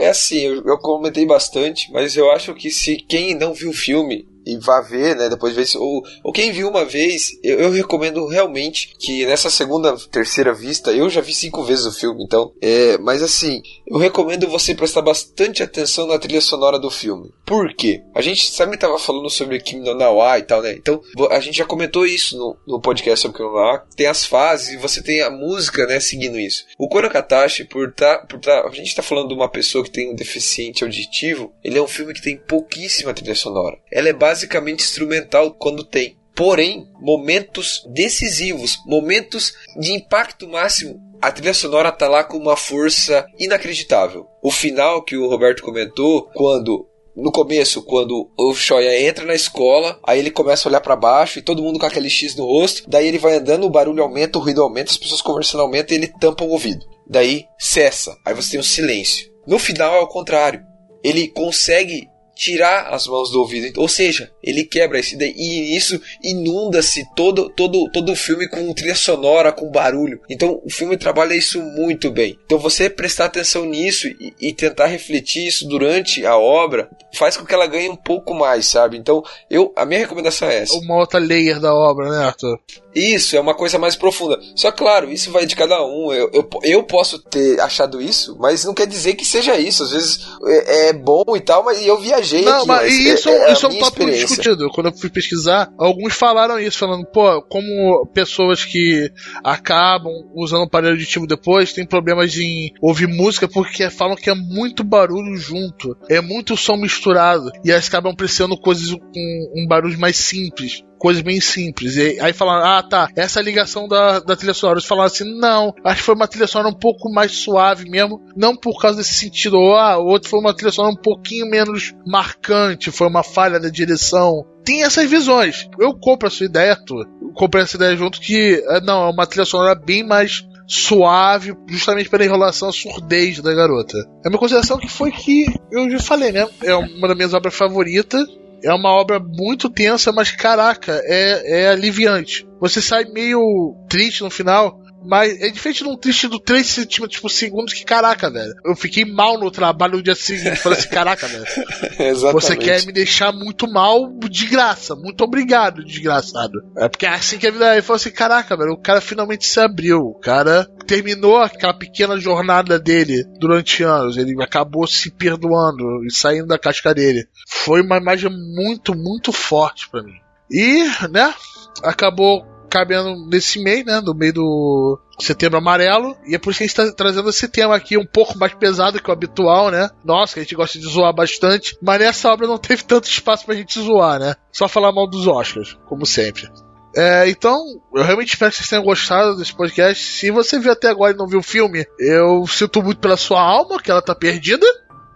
[0.00, 3.74] É assim, eu, eu comentei bastante, mas eu acho que se quem não viu o
[3.74, 5.28] filme e vá ver, né?
[5.28, 5.76] Depois ver se.
[5.76, 10.92] Ou, ou quem viu uma vez, eu, eu recomendo realmente que nessa segunda, terceira vista,
[10.92, 12.52] eu já vi cinco vezes o filme, então.
[12.60, 17.32] É, mas assim, eu recomendo você prestar bastante atenção na trilha sonora do filme.
[17.44, 18.02] Por quê?
[18.14, 20.72] A gente sempre tava falando sobre Kim no Nawa e tal, né?
[20.72, 23.84] Então, a gente já comentou isso no, no podcast sobre Kim no Nawa.
[23.96, 26.64] Tem as fases e você tem a música, né, seguindo isso.
[26.78, 29.90] O Koro Katashi, por tá, por tá, a gente tá falando de uma pessoa que
[29.90, 33.78] tem um deficiente auditivo, ele é um filme que tem pouquíssima trilha sonora.
[33.90, 36.16] Ela é basicamente instrumental quando tem.
[36.34, 43.26] Porém, momentos decisivos, momentos de impacto máximo, a trilha sonora tá lá com uma força
[43.36, 44.26] inacreditável.
[44.40, 46.86] O final que o Roberto comentou, quando
[47.16, 51.40] no começo, quando o Shoya entra na escola, aí ele começa a olhar pra baixo
[51.40, 54.38] e todo mundo com aquele X no rosto, daí ele vai andando, o barulho aumenta,
[54.38, 56.86] o ruído aumenta, as pessoas conversando aumenta e ele tampa o ouvido.
[57.04, 59.28] Daí cessa, aí você tem um silêncio.
[59.44, 60.62] No final é o contrário.
[61.02, 62.08] Ele consegue
[62.38, 67.90] tirar as mãos do ouvido, ou seja, ele quebra isso e isso inunda-se todo, todo,
[67.90, 70.20] todo o filme com trilha sonora, com barulho.
[70.30, 72.38] Então o filme trabalha isso muito bem.
[72.46, 77.44] Então você prestar atenção nisso e, e tentar refletir isso durante a obra faz com
[77.44, 78.96] que ela ganhe um pouco mais, sabe?
[78.96, 79.20] Então
[79.50, 80.74] eu a minha recomendação é essa.
[80.74, 82.60] Uma outra layer da obra, né, Arthur?
[82.94, 84.38] Isso, é uma coisa mais profunda.
[84.54, 86.12] Só claro, isso vai de cada um.
[86.12, 89.82] Eu, eu, eu posso ter achado isso, mas não quer dizer que seja isso.
[89.82, 92.66] Às vezes é, é bom e tal, mas eu viajei Não, aqui.
[92.66, 94.68] mas isso, é, é isso é um tópico discutido.
[94.70, 99.10] Quando eu fui pesquisar, alguns falaram isso, falando, pô, como pessoas que
[99.44, 104.34] acabam usando o aparelho auditivo depois têm problemas em ouvir música porque falam que é
[104.34, 109.98] muito barulho junto, é muito som misturado, e elas acabam apreciando coisas com um barulho
[109.98, 110.82] mais simples.
[110.98, 111.96] Coisas bem simples.
[111.96, 114.78] E aí falaram, ah tá, essa é ligação da, da trilha sonora.
[114.78, 118.20] Eles falaram assim, não, acho que foi uma trilha sonora um pouco mais suave mesmo,
[118.36, 121.94] não por causa desse sentido, ou ah, outro foi uma trilha sonora um pouquinho menos
[122.06, 124.44] marcante, foi uma falha da direção.
[124.64, 125.68] Tem essas visões.
[125.80, 127.06] Eu compro a sua ideia, Arthur.
[127.22, 131.56] Eu compro essa ideia junto que, eh, não, é uma trilha sonora bem mais suave,
[131.66, 133.96] justamente pela enrolação, a surdez da garota.
[134.24, 136.46] A minha consideração que foi que, eu já falei, né?
[136.62, 138.28] É uma das minhas obras favoritas.
[138.62, 142.46] É uma obra muito tensa, mas caraca, é, é aliviante.
[142.60, 147.20] Você sai meio triste no final, mas é diferente de um triste do 3 centímetros
[147.20, 148.52] por segundo que caraca, velho.
[148.64, 150.56] Eu fiquei mal no trabalho no dia seguinte.
[150.56, 151.44] Falei assim, caraca, velho.
[151.98, 152.32] Exatamente.
[152.32, 154.94] Você quer me deixar muito mal de graça.
[154.94, 156.58] Muito obrigado, desgraçado.
[156.76, 157.72] É porque é assim que a vida é.
[157.74, 159.98] Ele falou assim: caraca, velho, o cara finalmente se abriu.
[159.98, 164.16] O cara terminou aquela pequena jornada dele durante anos.
[164.16, 167.26] Ele acabou se perdoando e saindo da casca dele.
[167.48, 170.14] Foi uma imagem muito, muito forte pra mim.
[170.50, 171.34] E, né,
[171.82, 176.64] acabou cabendo nesse mês, né, no meio do Setembro Amarelo, e é por isso que
[176.64, 179.90] a gente tá trazendo esse tema aqui um pouco mais pesado que o habitual, né?
[180.04, 183.44] Nossa, que a gente gosta de zoar bastante, mas nessa obra não teve tanto espaço
[183.44, 184.34] pra gente zoar, né?
[184.52, 186.48] Só falar mal dos Oscars, como sempre.
[186.96, 187.60] É, então,
[187.94, 190.02] eu realmente espero que vocês tenham gostado desse podcast.
[190.02, 193.40] Se você viu até agora e não viu o filme, eu sinto muito pela sua
[193.40, 194.66] alma, que ela tá perdida.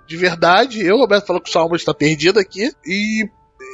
[0.06, 0.84] De verdade.
[0.84, 2.70] Eu, Roberto, falou que sua alma está perdida aqui.
[2.86, 3.24] E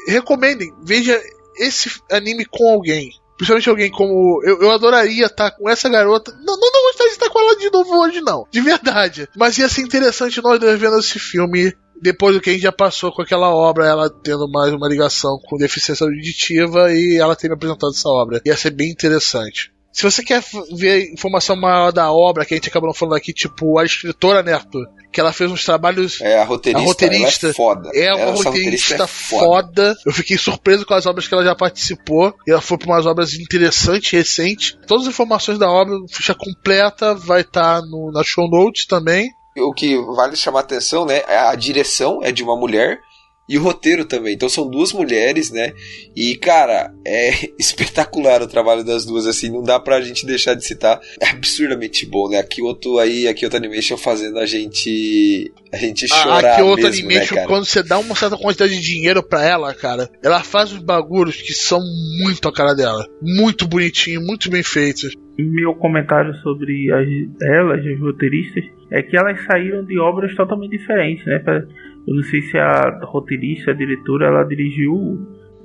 [0.07, 1.21] recomendem, veja
[1.59, 3.11] esse anime com alguém.
[3.39, 4.43] Principalmente alguém como.
[4.45, 6.33] Eu, eu adoraria estar com essa garota.
[6.45, 8.47] Não, não, não gostaria de estar com ela de novo hoje, não.
[8.51, 9.29] De verdade.
[9.37, 11.73] Mas ia ser interessante nós dois vendo esse filme.
[12.01, 15.39] Depois do que a gente já passou com aquela obra, ela tendo mais uma ligação
[15.45, 18.41] com deficiência auditiva e ela ter me apresentado essa obra.
[18.45, 19.73] Ia ser bem interessante.
[19.99, 20.45] Se você quer
[20.77, 24.53] ver informação maior da obra, que a gente acabou falando aqui, tipo a escritora, né,
[24.53, 24.87] Arthur?
[25.13, 27.91] Que ela fez uns trabalhos É, a roteirista, A roteirista ela é foda.
[27.93, 29.97] é uma Essa roteirista é foda.
[30.07, 32.33] Eu fiquei surpreso com as obras que ela já participou.
[32.47, 34.79] E ela foi para umas obras interessantes, recentes.
[34.87, 39.29] Todas as informações da obra, ficha completa, vai estar no na show notes também.
[39.57, 41.25] O que vale chamar atenção, né?
[41.27, 43.01] é A direção é de uma mulher
[43.49, 44.35] e o roteiro também.
[44.35, 45.73] Então são duas mulheres, né?
[46.15, 50.65] E, cara, é espetacular o trabalho das duas, assim, não dá pra gente deixar de
[50.65, 51.01] citar.
[51.21, 52.39] É absurdamente bom, né?
[52.39, 55.53] Aqui outro aí, aqui outro animation fazendo a gente.
[55.73, 56.55] A gente chorar.
[56.55, 57.47] A Kyoto mesmo, Animation, né, cara?
[57.47, 61.37] quando você dá uma certa quantidade de dinheiro pra ela, cara, ela faz uns bagulhos
[61.37, 61.81] que são
[62.23, 63.07] muito a cara dela.
[63.21, 65.15] Muito bonitinho, muito bem feitos.
[65.39, 67.07] Meu comentário sobre as,
[67.43, 71.39] elas, as roteiristas, é que elas saíram de obras totalmente diferentes, né?
[71.39, 71.65] Pra-
[72.09, 75.19] Eu não sei se a roteirista, a diretora, ela dirigiu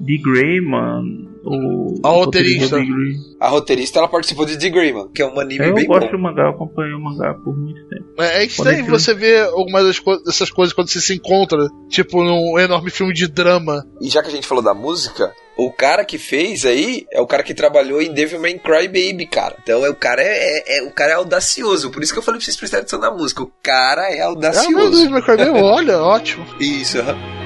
[0.06, 2.78] The Greyman, o A o roteirista.
[2.78, 3.16] Grey.
[3.40, 6.12] A roteirista ela participou de The Greyman, que é um anime Eu bem gosto bom.
[6.12, 8.06] do mangá, eu acompanhei o mangá por muito tempo.
[8.20, 11.58] É, é estranho Quando você ver algumas das co- dessas coisas quando você se encontra,
[11.90, 13.86] tipo num enorme filme de drama.
[14.02, 17.28] E já que a gente falou da música, o cara que fez aí é o
[17.28, 19.56] cara que trabalhou em Devilman Crybaby, cara.
[19.64, 21.92] Então é, o cara é, é- é- o cara é audacioso.
[21.92, 23.44] Por isso que eu falei pra vocês prestarem atenção na música.
[23.44, 25.10] O cara é Ah, meu Deus, audacioso.
[25.12, 26.46] meu olha, ótimo.
[26.60, 27.43] Isso, aham.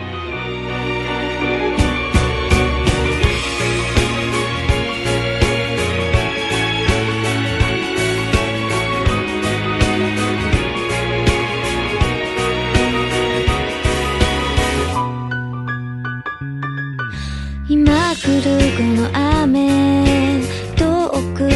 [18.83, 20.43] の雨
[20.75, 21.49] 遠くは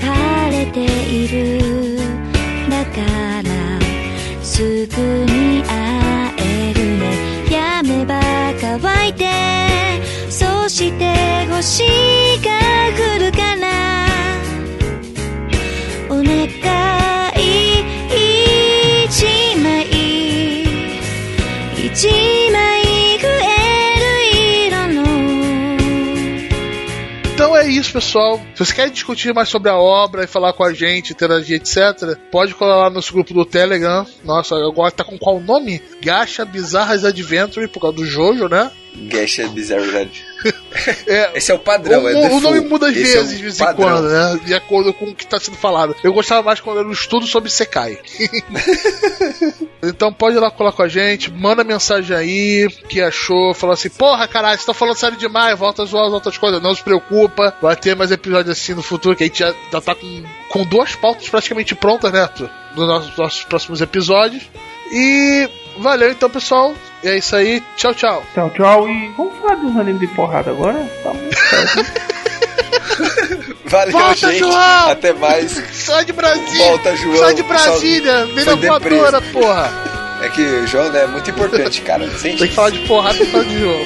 [0.00, 1.98] 晴れている
[2.68, 3.00] だか
[3.42, 3.48] ら
[4.42, 7.50] すぐに会えるね。
[7.50, 8.20] やめば
[8.60, 9.30] 乾いて
[10.30, 11.84] そうして欲し
[12.44, 12.87] が
[27.68, 28.40] é isso, pessoal.
[28.54, 32.18] Se você quer discutir mais sobre a obra e falar com a gente, interagir, etc.,
[32.30, 34.06] pode colar lá no nosso grupo do Telegram.
[34.24, 35.82] Nossa, agora tá com qual nome?
[36.00, 38.70] Gacha Bizarras Adventure, por causa do Jojo, né?
[38.94, 40.10] Gacha Bizarre
[41.06, 43.42] É, Esse é o padrão, o, é o nome muda às Esse é vezes, de
[43.42, 44.40] vez em quando, né?
[44.44, 45.96] De acordo com o que está sendo falado.
[46.04, 47.98] Eu gostava mais quando era um estudo sobre Sekai.
[49.82, 53.88] então pode ir lá colar com a gente, manda mensagem aí, que achou, fala assim,
[53.88, 56.62] porra, caralho, vocês estão falando sério demais, volta a zoar as outras coisas.
[56.62, 59.80] Não se preocupa, vai ter mais episódios assim no futuro, que a gente já, já
[59.80, 62.50] tá com, com duas pautas praticamente prontas, né, Arthur?
[62.76, 64.44] Nos nossos, nossos próximos episódios.
[64.92, 66.74] E valeu então, pessoal.
[67.02, 67.62] E é isso aí.
[67.76, 68.22] Tchau, tchau.
[68.34, 68.88] Tchau, tchau.
[68.88, 70.78] E vamos falar dos animes de porrada agora?
[71.02, 72.18] Tá muito certo.
[73.64, 74.38] Valeu, Volta, gente.
[74.38, 74.90] João!
[74.90, 75.52] Até mais.
[75.72, 76.66] Sai de Brasília!
[76.66, 77.16] Volta, João.
[77.18, 78.26] Sai de Brasília!
[78.26, 79.70] Vem na voadora, porra!
[80.22, 82.08] É que o João né, é muito importante, cara.
[82.18, 83.84] Sem Tem que falar de porrada e falar de jogo.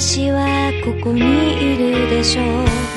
[0.00, 2.89] 私はここにいるでしょう。